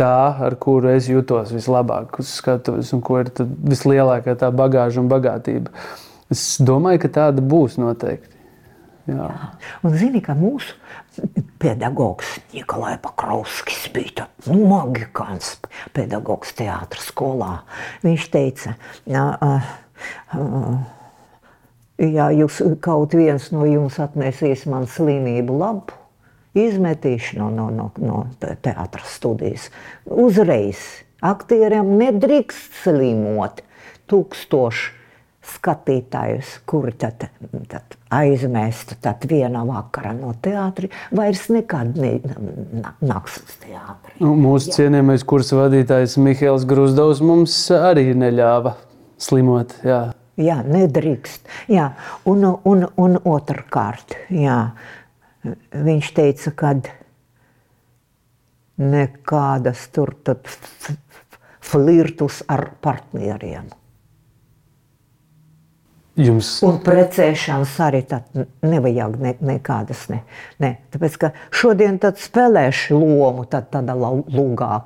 tā, 0.00 0.16
ar 0.48 0.56
kuru 0.58 0.90
es 0.96 1.06
jutos 1.10 1.54
vislabāk 1.54 2.18
uz 2.22 2.34
skatuves 2.40 2.90
un 2.96 3.04
ko 3.04 3.20
ir 3.22 3.30
vislielākā 3.38 4.34
tā 4.40 4.50
bagāža 4.50 5.02
un 5.02 5.10
bagātība. 5.12 5.70
Es 6.30 6.56
domāju, 6.62 7.04
ka 7.04 7.14
tāda 7.20 7.44
būs 7.44 7.78
noteikti. 7.78 8.39
Jā. 9.10 9.28
Un 9.82 9.94
zini, 9.98 10.20
ka 10.22 10.36
mūsu 10.38 10.76
pedagogs 11.60 12.36
Nikolai 12.54 12.94
Pakrovskis 13.02 13.88
bija 13.94 14.22
tāds 14.22 14.50
nu, 14.52 14.62
magikāns 14.70 15.56
pedagogs 15.96 16.52
teātras 16.58 17.08
skolā. 17.10 17.62
Viņš 18.04 18.26
teica, 18.30 18.76
"Nā, 19.10 19.24
uh, 19.42 19.72
uh, 20.36 20.78
ja 21.98 22.28
jūs 22.30 22.60
kaut 22.80 23.16
viens 23.18 23.50
no 23.52 23.66
jums 23.66 23.98
atnesīs 23.98 24.66
man 24.70 24.86
slimību 24.86 25.58
labu, 25.58 25.98
izmetīšu 26.54 27.38
no, 27.38 27.50
no, 27.50 27.68
no, 27.70 27.90
no 27.98 28.26
te- 28.38 28.56
teātras 28.62 29.10
studijas, 29.18 29.70
uzreiz 30.06 30.78
aktieriem 31.20 31.96
nedrīkst 31.98 32.82
slimot 32.84 33.62
tūkstoši 34.10 34.99
skatītājus, 35.56 36.52
kuri 36.68 36.92
tad, 37.00 37.26
tad 37.70 37.96
aizmestu 38.14 38.96
tad 39.02 39.24
vienā 39.30 39.62
vakarā 39.68 40.12
no 40.16 40.32
teātra, 40.42 40.90
vairs 41.14 41.46
nekad 41.52 41.98
ne, 42.00 42.12
na- 42.82 42.94
nāks 43.02 43.40
uz 43.42 43.58
teātri. 43.64 44.16
Nu, 44.22 44.34
Mūsu 44.38 44.74
cienījamais 44.76 45.24
kursa 45.28 45.58
vadītājs 45.62 46.16
Mihails 46.22 46.66
Grusdovs 46.68 47.22
mums 47.24 47.56
arī 47.74 48.10
neļāva 48.18 48.76
slimot. 49.20 49.76
Jā. 49.86 50.00
Jā, 50.40 50.60
nedrīkst. 50.64 51.44
Jā. 51.68 51.90
Un, 52.30 52.46
un, 52.64 52.86
un 52.96 53.18
otrkārt, 53.28 54.14
jā, 54.32 54.70
viņš 55.74 56.12
teica, 56.16 56.52
ka 56.56 56.72
nekādas 58.80 59.82
tur 59.92 60.14
flirtus 61.60 62.40
ar 62.48 62.70
partneriem. 62.80 63.68
Jums 66.18 66.48
Un 66.66 66.80
precēšanas 66.82 67.76
arī 67.84 68.00
tad 68.10 68.34
nevajag 68.66 69.14
ne, 69.22 69.32
nekādas. 69.46 70.02
Ne, 70.10 70.18
ne. 70.62 70.72
Tāpēc, 70.90 71.16
ka 71.22 71.30
šodien 71.54 72.00
spēlēšu 72.18 72.98
lomu, 72.98 73.46
tad 73.50 73.68
tādā 73.70 73.94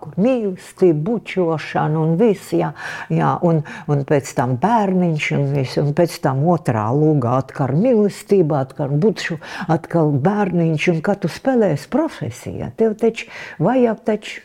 kur 0.03 0.19
mīlestība, 0.21 1.01
bučošana 1.09 2.03
un 2.03 2.15
viss, 2.21 2.53
jā, 2.53 2.75
jā, 3.09 3.33
un, 3.49 3.63
un 3.89 4.05
pēc 4.09 4.35
tam 4.37 4.57
bērniņš 4.61 5.31
un 5.39 5.51
viss, 5.57 5.81
un 5.81 5.93
pēc 5.97 6.21
tam 6.29 6.45
otrā 6.53 6.87
lugā 6.95 7.39
atkal 7.41 7.73
mīlestība, 7.73 8.61
atkal 8.69 8.93
buču, 8.93 9.41
atkal 9.65 10.13
bērniņš, 10.25 10.91
un 10.93 11.05
kad 11.09 11.25
tu 11.25 11.33
spēlēsi 11.33 11.89
profesijā, 11.93 12.75
tev 12.77 12.99
taču 13.01 13.33
vajag 13.65 14.05
taču 14.05 14.45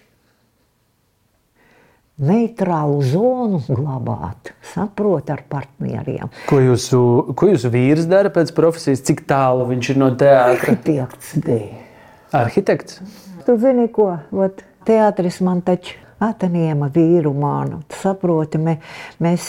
neitrālu 2.19 2.99
zonu 3.05 3.62
glabāt, 3.67 4.51
saprot 4.73 5.29
ar 5.32 5.45
partneriem. 5.49 6.32
Ko 6.49 6.60
jūsu, 6.63 6.99
ko 7.39 7.51
jūsu 7.53 7.71
vīrs 7.73 8.10
dara 8.10 8.32
pēc 8.34 8.51
profesijas? 8.58 9.03
Cik 9.08 9.23
tālu 9.29 9.69
viņš 9.69 9.93
ir 9.93 10.01
no 10.01 10.12
teātra? 10.19 10.75
Arhitekts 10.75 11.34
bija. 11.45 11.86
Arhitekts. 12.36 12.99
Tu 13.47 13.55
zini, 13.58 13.88
ko? 13.93 14.12
Ot, 14.36 14.62
teātris 14.88 15.39
man 15.45 15.63
taču 15.65 15.97
Ateniema 16.19 16.89
vīru 16.91 17.32
mānu. 17.32 17.77
Saproti, 17.95 18.60
mē, 18.60 18.73
mēs 19.23 19.43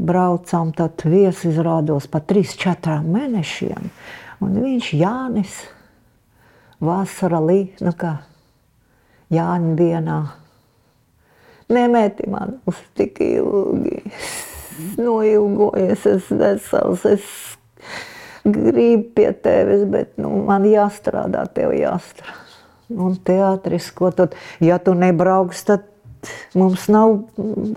braucām 0.00 0.70
tad 0.72 1.04
viesizrādos 1.04 2.06
pa 2.08 2.22
3-4 2.24 3.02
mēnešiem. 3.04 3.90
Un 4.40 4.54
viņš 4.64 4.88
Jānis 4.96 5.58
vasara 6.80 7.42
lī, 7.44 7.58
nu 7.84 7.92
kā 7.92 8.14
Jāņa 9.34 9.76
dienā. 9.76 10.18
Nemēti 11.72 12.28
man 12.30 12.58
uz 12.68 12.80
tik 12.98 13.20
ilgi. 13.24 14.02
Noilgojies, 14.98 16.06
es 16.10 16.30
vesels, 16.34 17.04
es 17.06 17.26
gribu 18.44 19.06
pie 19.14 19.30
tevis, 19.44 19.84
bet 19.88 20.16
nu, 20.20 20.32
man 20.48 20.66
jāstrādā, 20.68 21.46
tev 21.54 21.72
jāstrādā. 21.78 22.40
Un 22.94 23.14
teātris, 23.16 23.88
ko 23.96 24.10
tad, 24.12 24.34
ja 24.60 24.76
tu 24.82 24.92
nebrauks, 24.98 25.62
tad 25.64 25.86
mums 26.58 26.84
nav 26.92 27.16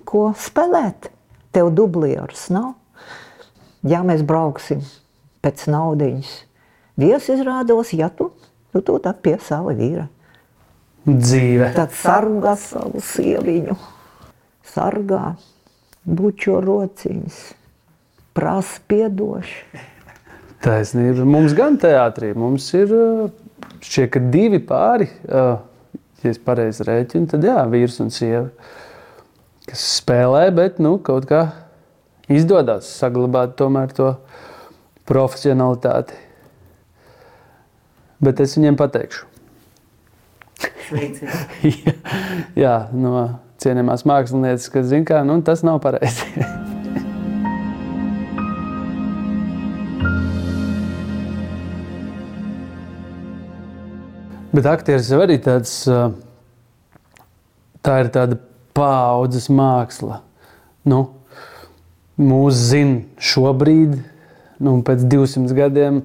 ko 0.10 0.28
spēlēt. 0.36 1.12
Tev 1.56 1.72
dublieris 1.74 2.50
nav. 2.54 2.74
Ja 3.88 4.02
mēs 4.04 4.26
brauksim 4.28 4.82
pēc 5.46 5.64
naudiņas, 5.72 6.32
viesizrādos, 7.00 7.94
ja 7.96 8.10
tu, 8.12 8.34
tu, 8.74 8.82
tu 8.82 8.98
tad 9.00 9.22
pie 9.24 9.38
sava 9.44 9.72
vīra. 9.78 10.10
Dzīve. 11.08 11.70
Tad 11.72 11.94
sargā 11.96 12.58
savu 12.60 13.00
sieviņu, 13.00 13.76
sargā, 14.68 15.38
bučo 16.04 16.58
rociņas, 16.66 17.38
prasa 18.36 18.82
piedošanu. 18.92 19.86
Taisnība. 20.66 21.24
Mums 21.30 21.54
gan 21.56 21.78
teātrī, 21.80 22.34
mums 22.36 22.66
ir 22.76 22.92
šķiet, 23.86 24.10
ka 24.12 24.22
divi 24.34 24.60
pāri, 24.68 25.08
ja 25.30 25.54
es 26.28 26.42
pareizi 26.44 26.84
rēķinu, 26.90 27.30
tad 27.32 27.46
jā, 27.46 27.62
vīrs 27.72 28.02
un 28.04 28.12
sieva, 28.12 28.50
kas 29.70 29.86
spēlē, 30.02 30.44
bet 30.58 30.82
nu, 30.84 30.98
kaut 31.00 31.30
kā 31.30 31.46
izdodas 32.28 32.90
saglabāt 33.00 33.56
tomēr 33.60 33.96
to 33.96 34.12
profesionalitāti. 35.08 36.20
Bet 38.20 38.44
es 38.44 38.58
viņiem 38.58 38.76
pateikšu. 38.76 39.27
jā, 41.74 41.94
jā, 42.56 42.76
no 42.96 43.28
cienījamās 43.62 44.06
mākslinieces, 44.08 44.70
kas 44.72 44.86
zina, 44.92 45.06
ka 45.08 45.24
nu, 45.28 45.42
tas 45.46 45.64
nav 45.66 45.82
pareizi. 45.84 46.24
Bet 54.58 54.66
aktieris 54.66 55.12
jau 55.12 55.20
arī 55.22 55.36
tāds, 55.44 55.72
tā 57.86 57.98
ir 58.02 58.08
tāda 58.16 58.40
paudzes 58.78 59.52
māksla. 59.54 60.22
Nu, 60.88 61.02
mūs 62.18 62.58
zina 62.72 63.04
šobrīd, 63.22 64.00
nu, 64.64 64.80
pēc 64.88 65.04
200 65.12 65.54
gadiem, 65.58 66.02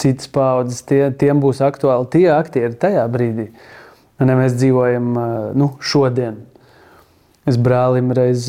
citas 0.00 0.30
paudzes, 0.32 0.82
tie, 0.88 1.04
tiem 1.18 1.38
būs 1.42 1.60
aktuāli 1.62 2.10
tie 2.16 2.26
aktieri 2.34 2.74
tajā 2.78 3.04
brīdī. 3.12 3.50
Un, 3.52 3.77
ja 4.18 4.38
mēs 4.38 4.56
dzīvojam 4.58 5.12
nu, 5.58 5.72
šodien, 5.78 6.40
Es 7.48 7.56
brālim 7.56 8.10
reiz 8.16 8.48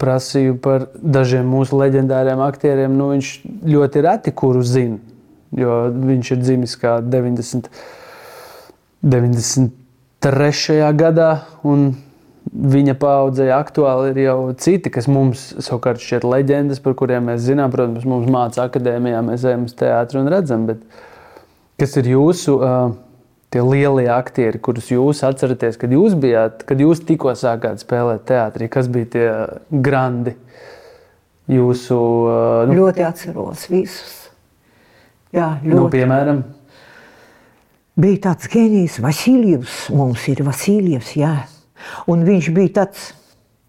prasīju 0.00 0.56
par 0.64 0.86
dažiem 0.96 1.48
mūsu 1.52 1.76
leģendāriem 1.76 2.40
aktieriem. 2.46 2.94
Nu, 2.96 3.10
viņš 3.12 3.32
ļoti 3.68 4.02
reti 4.06 4.32
kuru 4.36 4.62
zina, 4.64 4.96
jo 5.56 5.80
viņš 5.92 6.32
ir 6.32 6.42
dzimis 6.44 6.76
kā 6.80 6.96
90. 7.04 7.68
93. 9.06 10.78
gadā, 10.96 11.28
viņa 12.46 12.94
paudzei 12.98 13.50
aktuāli 13.54 14.14
ir 14.14 14.22
jau 14.24 14.38
citi, 14.64 14.90
kas 14.90 15.10
mums 15.12 15.50
savukārt 15.60 16.00
šķiet 16.02 16.24
leģendas, 16.26 16.80
par 16.82 16.96
kuriem 16.98 17.28
mēs 17.28 17.44
zinām. 17.44 17.74
Protams, 17.74 18.06
mums 18.08 18.30
mācās 18.32 18.64
akadēmijā, 18.64 19.20
mēs 19.28 19.44
ejam 19.44 19.68
uz 19.68 19.76
teātru 19.76 20.22
un 20.22 20.32
redzam, 20.32 20.64
bet 20.70 20.80
kas 21.78 21.98
ir 22.00 22.08
jūsu 22.14 22.56
uh, 22.56 22.96
tie 23.54 23.62
lielie 23.62 24.08
aktieri, 24.12 24.60
kurus 24.62 24.90
jūs 24.92 25.22
atceraties, 25.26 25.78
kad 25.80 25.92
jūs 25.94 26.16
bijāt, 26.18 26.64
kad 26.68 26.80
jūs 26.82 27.02
tikko 27.06 27.34
sākāt 27.38 27.82
spēlēt 27.82 28.26
teātrī? 28.28 28.68
Kas 28.72 28.90
bija 28.92 29.10
tie 29.12 29.26
grandi? 29.70 30.36
Jūsu, 31.46 31.96
uh, 32.26 32.62
nu, 32.66 32.80
ļoti 32.80 33.04
atceros 33.06 33.68
visus. 33.70 34.14
Jā, 35.34 35.52
nu, 35.62 35.68
ļoti. 35.68 35.78
Nu, 35.78 35.90
piemēram, 35.92 36.40
bija 38.02 38.24
tāds 38.30 38.50
ģēnijs, 38.50 38.98
Vasiljevs, 39.04 39.76
mums 39.94 40.26
ir 40.32 40.42
Vasiljevs, 40.46 41.12
jā. 41.20 41.36
Un 42.10 42.26
viņš 42.26 42.50
bija 42.56 42.80
tāds 42.80 43.12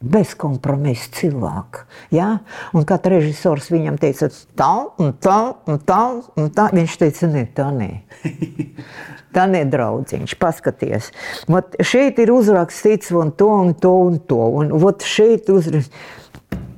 bezkompromisa 0.01 1.09
cilvēks. 1.17 1.85
Ja? 2.13 2.39
Un 2.73 2.85
kad 2.87 3.05
režisors 3.09 3.69
viņam 3.73 3.97
teica, 4.01 4.29
tā, 4.57 4.73
un 5.01 5.13
tā, 5.21 5.39
un 5.69 5.79
tā, 5.85 6.01
un 6.37 6.49
tā, 6.53 6.69
viņš 6.73 6.97
teica, 7.01 7.29
nē, 7.33 7.45
tā 7.57 7.69
nē. 7.73 7.91
Tā 9.35 9.43
nedraudziņš, 9.51 10.35
paskaties. 10.39 11.11
Ot 11.51 11.75
šeit 11.85 12.21
ir 12.23 12.31
uzrakstīts 12.33 13.11
un 13.17 13.33
to 13.37 13.49
un 13.51 13.73
to 13.77 13.91
un 14.07 14.21
to. 14.29 14.39
Un 14.61 14.71
ot 14.77 15.03
šeit 15.05 15.51
uzrakstīts. 15.51 16.15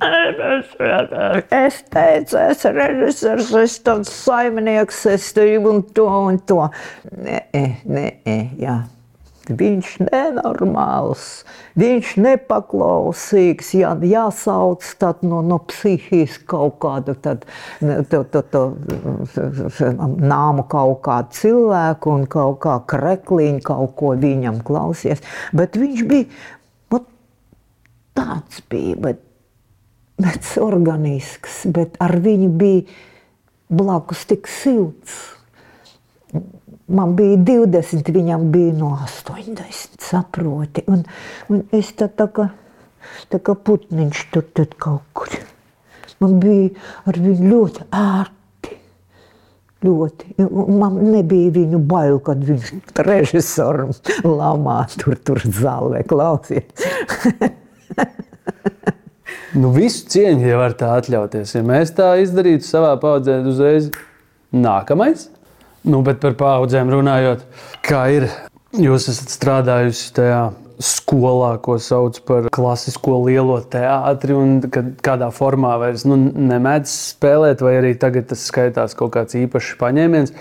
Es 0.00 1.82
teicu, 1.92 2.38
es 2.40 2.64
esmu 2.64 2.72
režisors, 2.72 3.50
es 3.60 3.74
esmu 3.74 3.84
tāds 3.84 4.12
saimnieks, 4.24 5.02
es 5.12 5.28
teiktu 5.36 5.74
un 5.74 5.82
to 5.94 6.06
un 6.08 6.40
to. 6.48 6.62
Nē, 7.20 7.42
nē, 7.84 8.06
jā. 8.58 8.80
Viņš 9.50 9.94
nenormāls, 10.06 11.24
viņš 11.80 12.12
nepaklausīgs, 12.22 13.72
jā, 13.80 13.94
jāsauc 14.06 14.86
no, 15.26 15.40
no 15.42 15.58
psihijas 15.70 16.38
kaut 16.50 16.78
kādu 16.82 17.16
tad, 17.18 17.46
to, 17.80 18.22
to, 18.30 18.42
to, 18.52 18.62
nāmu 20.20 20.66
kaut 20.70 21.02
kādu 21.06 21.34
cilvēku 21.40 22.14
un 22.14 22.28
kaut 22.30 22.60
kā 22.62 22.78
krekliņu 22.94 23.64
kaut 23.66 23.96
ko 23.98 24.14
viņam 24.20 24.62
klausies. 24.66 25.24
Bet 25.56 25.78
viņš 25.80 26.06
bija, 26.10 26.30
tāds 28.16 28.62
bija, 28.70 28.96
bet, 29.00 29.20
bet 30.20 30.54
organisks, 30.60 31.64
bet 31.70 31.98
ar 32.02 32.18
viņu 32.22 32.50
bija 32.60 32.86
blakus 33.70 34.26
tik 34.28 34.50
silts 34.50 35.39
man 36.90 37.14
bija 37.16 37.36
20, 37.36 38.10
viņam 38.14 38.50
bija 38.52 38.74
no 38.78 38.90
80, 39.04 40.00
saproti. 40.02 40.84
Un, 40.90 41.04
un 41.52 41.62
es 41.76 41.92
tā, 41.98 42.10
tā, 42.10 42.26
kā, 42.34 42.50
tā 43.32 43.40
kā 43.42 43.54
putniņš 43.54 44.26
tur, 44.34 44.68
kaut 44.80 45.06
kur. 45.16 45.38
Man 46.20 46.36
bija 46.42 46.68
ar 47.08 47.18
viņu 47.20 47.48
ļoti 47.48 47.88
ērti. 47.96 48.36
Ļoti. 49.80 50.34
Man 50.76 50.98
nebija 51.06 51.54
viņu 51.54 51.78
bail, 51.88 52.18
kad 52.20 52.42
viņš 52.44 52.72
režisoram 53.06 53.94
lamā 54.26 54.82
tur, 55.00 55.16
tur 55.24 55.40
zālē 55.40 56.02
klausies. 56.08 56.68
nu, 59.60 59.72
visu 59.72 60.04
cieņu 60.12 60.50
jau 60.50 60.60
var 60.60 60.76
tā 60.76 60.92
atļauties. 61.00 61.56
Ja 61.56 61.64
mēs 61.64 61.94
tā 61.96 62.12
izdarītu 62.20 62.68
savā 62.68 62.92
paudzē, 63.00 63.40
uzreiz 63.48 63.88
nākamais 64.52 65.30
Nu, 65.80 66.02
bet 66.04 66.18
par 66.20 66.34
paudzēm 66.36 66.90
runājot, 66.92 67.44
kā 67.86 68.02
ir? 68.12 68.26
Jūs 68.76 69.08
esat 69.10 69.32
strādājusi 69.32 70.10
tajā 70.14 70.42
skolā, 70.80 71.54
ko 71.64 71.76
sauc 71.80 72.18
par 72.28 72.48
klasisko 72.52 73.16
lielo 73.24 73.56
teātri, 73.72 74.36
un 74.36 74.60
kad, 74.72 74.92
kādā 75.04 75.30
formā 75.34 75.74
vairs 75.80 76.04
nu, 76.08 76.18
nemēdz 76.18 76.92
spēlēt, 77.14 77.64
vai 77.64 77.78
arī 77.80 77.94
tagad 78.00 78.28
tas 78.30 78.44
skaitās 78.48 78.96
kaut 78.98 79.14
kāds 79.16 79.36
īpašs 79.40 79.78
paņēmiens. 79.80 80.34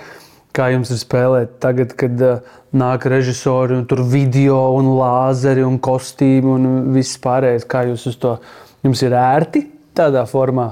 Kā 0.55 0.69
jums 0.73 0.91
ir 0.91 0.99
spēlēt 0.99 1.55
tagad, 1.63 1.95
kad 1.99 2.21
uh, 2.25 2.59
nāk 2.75 3.07
režisori 3.11 3.77
un 3.77 3.87
tur 3.87 4.03
video 4.11 4.59
un 4.75 4.91
lāzeri 4.97 5.63
un 5.63 5.79
kostīmi 5.79 6.51
un 6.51 6.69
viss 6.95 7.19
pārējais? 7.21 7.67
Kā 7.69 7.85
jūs 7.87 8.07
uz 8.11 8.19
to, 8.19 8.35
jums 8.83 9.03
ir 9.05 9.15
ērti 9.15 9.63
tādā 9.95 10.25
formā 10.27 10.71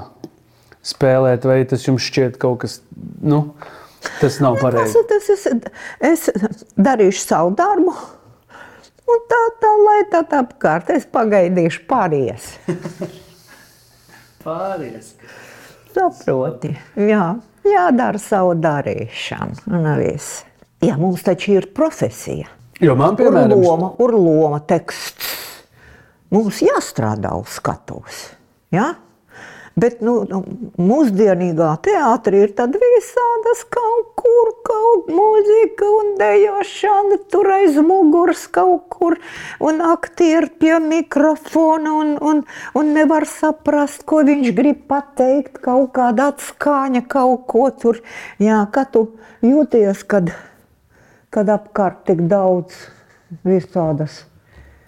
spēlēt, 0.88 1.46
vai 1.48 1.62
tas 1.70 1.88
jums 1.88 2.04
šķiet 2.10 2.40
kaut 2.42 2.64
kas, 2.66 2.80
nu, 3.22 3.44
uh, 3.54 3.77
Tas 4.22 4.40
nav 4.44 4.60
pareizi. 4.62 5.02
Tas, 5.10 5.28
tas 5.28 5.48
es, 5.52 6.28
es 6.32 6.48
darīšu 6.78 7.24
savu 7.24 7.54
darbu. 7.58 7.94
Un 9.08 9.24
tā, 9.32 9.40
tā 9.62 9.72
lai 9.86 10.00
tā 10.12 10.22
tā 10.28 10.42
apkārt, 10.44 10.90
es 10.92 11.08
pagaidīšu 11.08 11.86
pāries. 11.88 12.50
pāries. 14.46 15.14
Saproti, 15.96 16.74
jā, 17.00 17.24
jādara 17.66 18.20
savu 18.22 18.58
darīšanu. 18.62 19.64
Jā, 20.84 20.98
mums 21.00 21.24
taču 21.26 21.56
ir 21.56 21.72
profesija. 21.74 22.52
Jo 22.84 22.94
man, 23.00 23.16
piemēram, 23.18 23.56
ir 23.56 23.64
loma, 23.64 23.94
ir 24.04 24.14
loma 24.14 24.60
teksts. 24.70 25.32
Mums 26.36 26.60
jāstrādā 26.62 27.32
uz 27.40 27.56
skatuves. 27.58 28.28
Ja? 28.76 28.92
Bet 29.78 30.02
nu, 30.02 30.20
nu, 30.26 30.42
mūsdienīgā 30.82 31.70
teātrī 31.86 32.48
ir 32.48 32.54
visādas 32.58 33.64
kaut 33.70 34.14
ko 34.18 34.28
tur 34.38 34.50
kaut 34.68 35.08
mūzika 35.12 35.88
un 35.88 36.10
dejošana, 36.20 37.18
tur 37.32 37.50
aiz 37.56 37.78
muguras 37.84 38.46
kaut 38.52 38.88
kur, 38.90 39.18
un 39.60 39.82
aktieri 39.82 40.50
pie 40.60 40.78
mikrofona, 40.84 41.94
un, 41.94 42.18
un, 42.22 42.44
un 42.78 42.94
nevar 42.94 43.26
saprast, 43.30 44.06
ko 44.06 44.22
viņš 44.28 44.54
grib 44.58 44.86
pateikt, 44.90 45.60
kaut 45.64 45.94
kāda 45.98 46.32
atskaņa, 46.34 47.06
kaut 47.10 47.48
ko 47.50 47.70
tur. 47.72 48.02
Jā, 48.44 48.64
kā 48.72 48.86
tu 48.92 49.08
jūties, 49.46 50.04
kad, 50.08 50.32
kad 51.34 51.50
apkārt 51.54 52.06
tik 52.10 52.28
daudz 52.30 52.88
visādas 53.48 54.26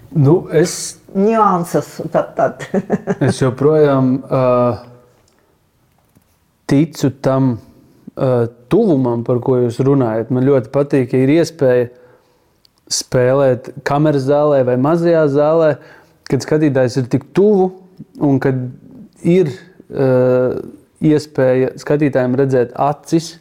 Nu, 0.10 0.48
es, 0.50 0.99
nianses, 1.16 1.96
tad, 2.14 2.34
tad. 2.38 2.66
es 3.28 3.42
joprojām 3.42 4.12
uh, 4.24 4.82
ticu 6.70 7.12
tam 7.24 7.54
uh, 7.56 8.46
tuvumam, 8.70 9.24
par 9.28 9.42
ko 9.46 9.58
jūs 9.64 9.80
runājat. 9.86 10.34
Man 10.34 10.48
ļoti 10.48 10.72
patīk, 10.74 11.10
ka 11.12 11.24
ir 11.24 11.34
iespēja 11.40 11.90
spēlēt 12.90 13.72
kameras 13.86 14.26
zālē 14.30 14.64
vai 14.68 14.78
mazajā 14.82 15.26
zālē, 15.34 15.74
kad 16.30 16.46
skatītājs 16.46 17.00
ir 17.02 17.10
tik 17.12 17.30
tuvu 17.38 17.72
un 18.26 18.40
kad 18.42 18.58
ir 19.26 19.52
uh, 19.52 20.58
iespēja 21.00 21.76
skatītājiem 21.80 22.38
redzēt 22.40 22.74
acis 22.80 23.38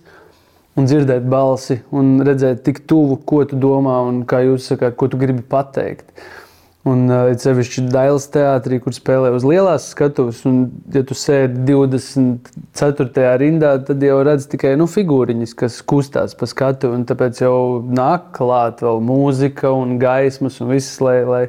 un 0.79 0.87
dzirdēt 0.87 1.25
balsi 1.29 1.81
un 1.95 2.19
redzēt 2.27 2.63
tik 2.67 2.85
tuvu, 2.89 3.19
ko 3.27 3.43
tu 3.49 3.59
domā 3.59 3.99
un 4.07 4.23
kā 4.29 4.45
jūs 4.47 4.69
sakāt, 4.71 4.97
ko 4.99 5.09
tu 5.11 5.19
gribi 5.21 5.43
pateikt. 5.43 6.13
Un 6.89 7.09
uh, 7.11 7.31
sevišķi 7.37 7.83
Dailas 7.93 8.29
teātrī, 8.33 8.79
kur 8.81 8.95
spēlē 8.97 9.33
uz 9.35 9.45
lielās 9.47 9.91
skatuves, 9.93 10.41
un, 10.49 10.61
ja 10.95 11.03
tu 11.07 11.17
sēdi 11.19 11.65
24. 11.69 13.25
rindā, 13.43 13.75
tad 13.85 14.05
jau 14.05 14.21
redz 14.25 14.47
tikai 14.49 14.73
nu, 14.81 14.87
figūriņas, 14.89 15.53
kas 15.59 15.81
kustās 15.89 16.37
pa 16.39 16.49
skatu. 16.49 16.93
Tāpēc 17.09 17.43
jau 17.43 17.59
nāk 17.85 18.31
klāt 18.39 18.81
vēl 18.87 19.03
mūzika 19.05 19.73
un 19.75 19.99
gaismas 20.01 20.61
un 20.63 20.73
viss, 20.73 21.01
lai, 21.05 21.19
lai, 21.29 21.43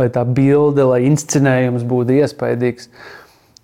lai 0.00 0.10
tā 0.12 0.26
bilde, 0.26 0.84
lai 0.90 1.04
inscenējums 1.08 1.86
būtu 1.88 2.18
iespaidīgs. 2.20 2.90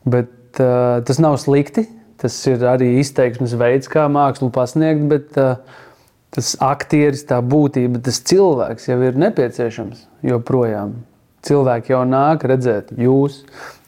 Bet 0.06 0.62
uh, 0.62 1.02
tas 1.04 1.20
nav 1.22 1.36
slikti. 1.42 1.88
Tas 2.16 2.32
ir 2.48 2.62
arī 2.64 2.94
izteiksmes 3.02 3.52
veids, 3.60 3.90
kā 3.92 4.06
mākslu 4.08 4.48
pasniegt. 4.54 5.02
Bet, 5.10 5.36
uh, 5.36 5.84
tas 6.36 6.52
aktieris, 6.60 7.24
tā 7.24 7.38
būtība, 7.40 8.02
tas 8.04 8.20
cilvēks 8.28 8.90
jau 8.90 8.98
ir 9.06 9.16
nepieciešams 9.20 10.02
joprojām. 10.28 10.98
Cilvēki 11.46 11.94
jau 11.94 12.02
nāk 12.08 12.44
redzēt 12.44 12.90
jūs, 13.00 13.40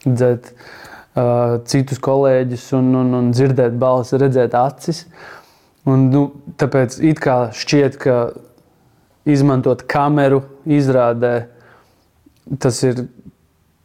redzēt 0.07 0.53
uh, 0.55 1.59
citus 1.69 2.01
kolēģus 2.01 2.71
un, 2.79 2.89
un, 3.03 3.13
un 3.19 3.31
dzirdēt 3.35 3.77
balsi, 3.81 4.17
redzēt 4.23 4.57
acis. 4.57 5.05
Un, 5.89 6.09
nu, 6.13 6.25
tāpēc 6.61 6.99
it 7.05 7.21
kā 7.21 7.39
šķiet, 7.57 8.01
ka 8.01 8.17
izmantot 9.29 9.85
kameru 9.91 10.43
izrādē, 10.65 11.35
tas 12.63 12.81
ir 12.87 13.05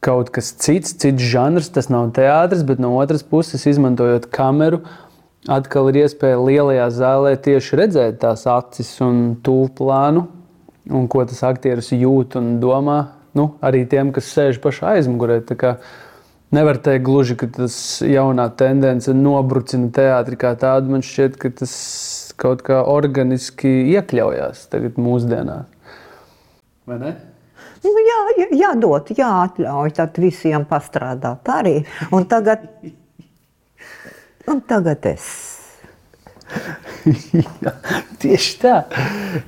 kaut 0.04 0.32
kas 0.36 0.54
cits, 0.60 0.96
cits 1.00 1.32
žanrs, 1.32 1.72
tas 1.76 1.90
nav 1.92 2.12
teātris, 2.16 2.64
bet 2.68 2.80
no 2.84 2.96
otras 3.00 3.24
puses, 3.28 3.64
izmantojot 3.68 4.30
kameru, 4.32 4.84
uh, 4.84 5.13
atkal 5.52 5.90
ir 5.92 6.04
iespēja 6.04 6.40
lielajā 6.40 6.88
zālē 6.94 7.34
tieši 7.42 7.80
redzēt 7.82 8.22
tās 8.24 8.46
acis 8.50 8.94
un 9.04 9.36
tuvu 9.44 9.70
plānu, 9.80 10.28
un 10.92 11.10
ko 11.12 11.26
tas 11.28 11.44
aktieris 11.48 11.92
jūt 11.96 12.38
un 12.40 12.58
domā. 12.64 13.02
Nu, 13.34 13.56
arī 13.66 13.82
tiem, 13.90 14.12
kas 14.14 14.30
sēž 14.30 14.62
pašā 14.62 14.94
aizmugurē. 15.00 15.42
Nevar 16.54 16.78
teikt, 16.78 17.02
gluži, 17.08 17.34
ka 17.34 17.48
tas 17.50 17.76
jaunā 18.06 18.46
tendence 18.54 19.10
nobrucina 19.18 19.90
teātri 19.90 20.38
kā 20.38 20.52
tādu. 20.62 20.92
Man 20.94 21.02
šķiet, 21.02 21.40
ka 21.42 21.50
tas 21.64 21.74
kaut 22.38 22.62
kā 22.68 22.84
organiski 22.86 23.72
iekļaujas 23.96 24.68
tagad 24.70 25.00
mūsdienās. 25.02 25.66
Vai 26.86 27.00
ne? 27.02 27.16
Nu, 27.84 27.92
jā, 28.06 28.20
jādod, 28.54 29.10
jāatļauj 29.18 29.96
tad 29.98 30.20
visiem 30.22 30.68
pastrādāt 30.70 31.50
arī. 31.52 31.80
Un 32.14 32.30
tagad 32.30 32.68
Un 34.48 34.60
tagad 34.68 35.06
es. 35.08 35.28
jā, 37.64 37.74
tieši 38.20 38.56
tā. 38.62 38.76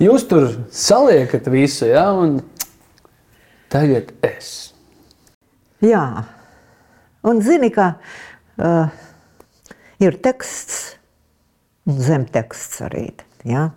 Jūs 0.02 0.28
tur 0.30 0.48
saliekat 0.74 1.50
visu, 1.52 1.90
ja? 1.90 2.08
un 2.16 2.40
tagad 3.72 4.14
es. 4.26 4.52
Jā, 5.84 6.06
un 7.28 7.42
zini, 7.44 7.70
ka 7.76 7.92
uh, 8.00 8.88
ir 10.02 10.20
teksts 10.24 10.96
un 11.92 12.00
zemteksts 12.02 12.82
arī. 12.88 13.10
Ja? 13.46 13.70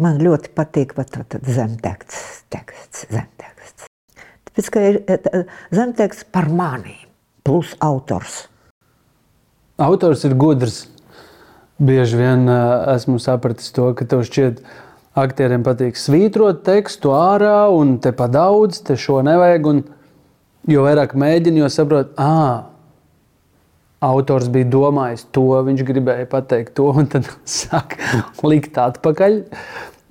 Man 0.00 0.22
ļoti 0.24 0.54
patīk 0.56 0.96
pat 0.96 1.36
zemteksts, 1.44 2.46
teksts, 2.50 3.04
zemteksts. 3.12 3.90
Tāpēc, 4.48 4.72
ka 4.72 4.86
ir 4.88 5.02
zemteksts 5.72 6.26
par 6.32 6.48
mani 6.48 6.96
plus 7.44 7.76
autors 7.84 8.46
autors 9.82 10.24
ir 10.28 10.36
gudrs. 10.38 10.86
Bieži 11.82 12.18
vien 12.20 12.46
esmu 12.92 13.18
sapratis 13.22 13.72
to, 13.74 13.88
ka 13.98 14.06
tev 14.06 14.22
šķiet, 14.28 14.60
aktieriem 15.18 15.64
patīk 15.66 15.98
svītrot 15.98 16.62
tekstu 16.66 17.12
ārā, 17.16 17.66
un 17.74 17.96
te 18.02 18.12
pa 18.16 18.28
daudz, 18.30 18.80
te 18.86 18.96
šo 19.00 19.20
nevajag. 19.26 19.66
Un, 19.72 19.82
jo 20.70 20.84
vairāk 20.86 21.16
mēģini, 21.18 21.64
jo 21.64 21.70
saprot, 21.72 22.12
ah, 22.22 22.68
autors 24.02 24.48
bija 24.52 24.70
domājis 24.70 25.26
to, 25.34 25.46
viņš 25.66 25.84
gribēja 25.88 26.28
pateikt 26.30 26.76
to, 26.78 26.88
un 26.94 27.10
tad 27.10 27.28
sāk 27.58 27.98
likt 28.46 28.78
atpakaļ, 28.78 29.42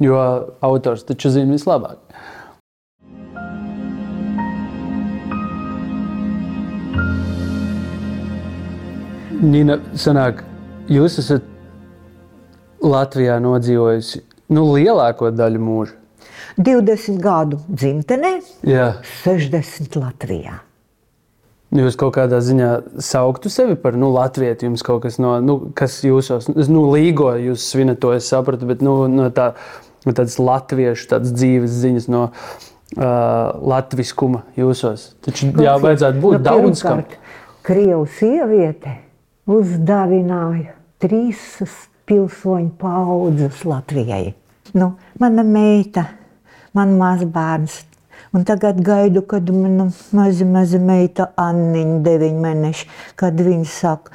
jo 0.03 0.21
autors 0.65 1.07
taču 1.07 1.33
zina 1.33 1.55
vislabāk. 1.55 1.99
Nina, 9.41 9.79
sanāk, 9.97 10.43
jūs 10.85 11.15
esat 11.17 11.45
Latvijā 12.85 13.39
nodzīvojusi 13.41 14.21
nu, 14.53 14.67
lielāko 14.75 15.31
daļu 15.33 15.61
mūža. 15.65 15.97
20 16.61 17.17
gadu 17.23 17.57
dzimtenē, 17.65 18.35
Jā. 18.67 18.91
60 19.23 19.97
Latvijā. 19.97 20.59
Jūs 21.73 21.97
kaut 21.97 22.13
kādā 22.19 22.37
ziņā 22.43 22.69
sauktu 23.01 23.49
sevi 23.49 23.77
par 23.79 23.97
nu, 23.97 24.11
latviešu. 24.13 24.67
Jums 24.67 24.85
kaut 24.85 25.05
kas 25.07 25.17
no, 25.23 25.37
nu, 25.41 25.57
kas 25.73 26.01
jūsos, 26.05 26.51
nu, 26.69 26.85
līgo, 26.91 27.31
jūs 27.39 27.65
svinat 27.71 28.01
to, 28.03 28.11
es 28.13 28.27
sapratu, 28.29 28.69
bet 28.69 28.83
nu, 28.85 28.99
no 29.09 29.29
tā, 29.33 29.53
no 30.05 30.13
tādas 30.13 30.35
latviešu 30.37 31.13
tādas 31.15 31.33
dzīves 31.33 31.79
ziņas, 31.81 32.11
no 32.13 32.27
uh, 32.27 33.05
latviskuma 33.73 34.43
jūsos. 34.59 35.13
Taču 35.25 35.49
jā, 35.63 35.79
vajadzētu 35.81 36.27
būt 36.27 36.43
nu, 36.43 36.43
daudz 36.51 36.83
kam. 36.85 37.07
Krievu 37.65 38.03
sieviete 38.19 38.99
uzdāvināja 39.49 40.75
trīs 41.01 41.61
pilsoņu 42.09 42.73
paudzes 42.81 43.63
Latvijai. 43.65 44.33
Nu, 44.77 44.93
mana 45.19 45.43
meita, 45.43 46.05
man 46.77 46.97
mazbērns. 46.99 47.81
Un 48.31 48.45
tagad 48.47 48.77
gaidu, 48.85 49.25
kad 49.27 49.49
mana 49.51 49.89
maza, 50.15 50.45
maza 50.47 50.79
meita 50.79 51.31
Anniņa, 51.41 51.97
deviņi 52.05 52.39
mēneši, 52.45 52.87
kad 53.19 53.41
viņa 53.43 53.67
saka, 53.67 54.13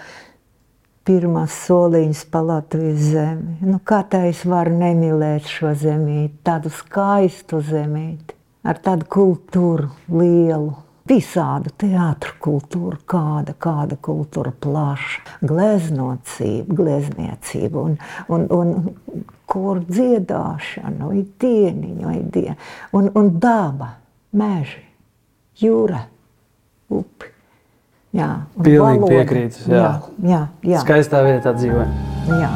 pirmās 1.07 1.59
soliņas 1.66 2.22
pa 2.33 2.41
Latvijas 2.47 3.03
zemi. 3.12 3.59
Nu, 3.66 3.81
kā 3.85 4.01
tā 4.09 4.24
es 4.31 4.41
varu 4.49 4.72
nemīlēt 4.79 5.51
šo 5.51 5.74
zemīti, 5.77 6.39
tādu 6.47 6.72
skaistu 6.72 7.61
zemīti, 7.66 8.39
ar 8.64 8.81
tādu 8.83 9.09
kultūru 9.18 9.93
lielu 10.09 10.86
visādu 11.07 11.73
teātru 11.79 12.35
kultūru, 12.43 12.99
kāda, 13.09 13.55
kāda 13.59 13.99
kultūra 14.03 14.53
plaša, 14.53 15.39
gleznocība, 15.47 16.77
glezniecība 16.81 17.85
un, 17.87 17.97
un, 18.33 18.47
un 18.55 19.25
kur 19.47 19.83
dziedāšana, 19.87 21.07
vai 21.07 21.23
dieniņa, 21.43 22.07
vai 22.09 22.19
diena, 22.35 22.59
un, 22.97 23.11
un 23.15 23.33
daba, 23.43 23.95
meži, 24.37 24.83
jūra, 25.63 26.03
upi. 26.93 27.33
Jā, 28.17 28.31
Pilnīgi 28.65 29.11
piekrītu. 29.11 29.67
Jā. 29.69 29.77
Jā, 29.77 29.91
jā, 30.25 30.41
jā. 30.65 30.81
Skaistā 30.87 31.21
vietā 31.27 31.53
dzīvoja. 31.53 31.89
Jā. 32.41 32.51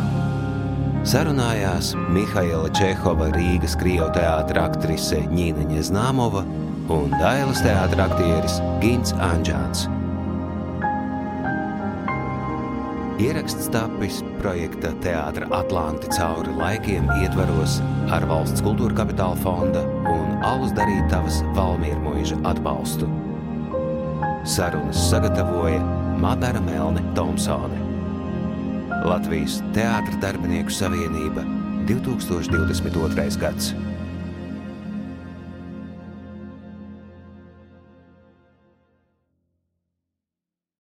Sarunājās 1.10 1.94
Mihaila 2.12 2.70
Čehova 2.76 3.30
Rīgas 3.34 3.76
Krievu 3.80 4.08
teātra 4.14 4.66
aktrise 4.68 5.20
Ņīna 5.32 5.66
Ņeznāmova 5.68 6.44
un 6.90 7.12
Dailas 7.20 7.60
teātra 7.62 8.08
aktieris 8.10 8.58
Gins 8.82 9.12
Anģāns. 9.22 9.84
Ieraksts 13.20 13.68
tapis 13.70 14.22
projekta 14.40 14.90
Teātra 15.04 15.46
Atlanti 15.54 16.08
cauri 16.16 16.54
laikiem 16.56 17.06
ietvaros 17.20 17.76
ar 18.16 18.24
valsts 18.30 18.64
kultūra 18.64 18.96
kapitāla 19.02 19.38
fonda 19.44 19.84
un 20.10 20.40
Alus 20.46 20.72
darītavas 20.78 21.42
Valmiermuiža 21.58 22.40
atbalstu. 22.48 23.06
Sarunas 24.48 25.04
sagatavoja 25.10 25.82
Madara 26.18 26.64
Melne 26.64 27.04
Tomsone. 27.14 27.78
Latvijas 29.04 29.60
Teātra 29.76 30.16
darbinieku 30.24 30.74
savienība 30.74 31.46
2022. 31.86 33.38
gads. 33.38 33.74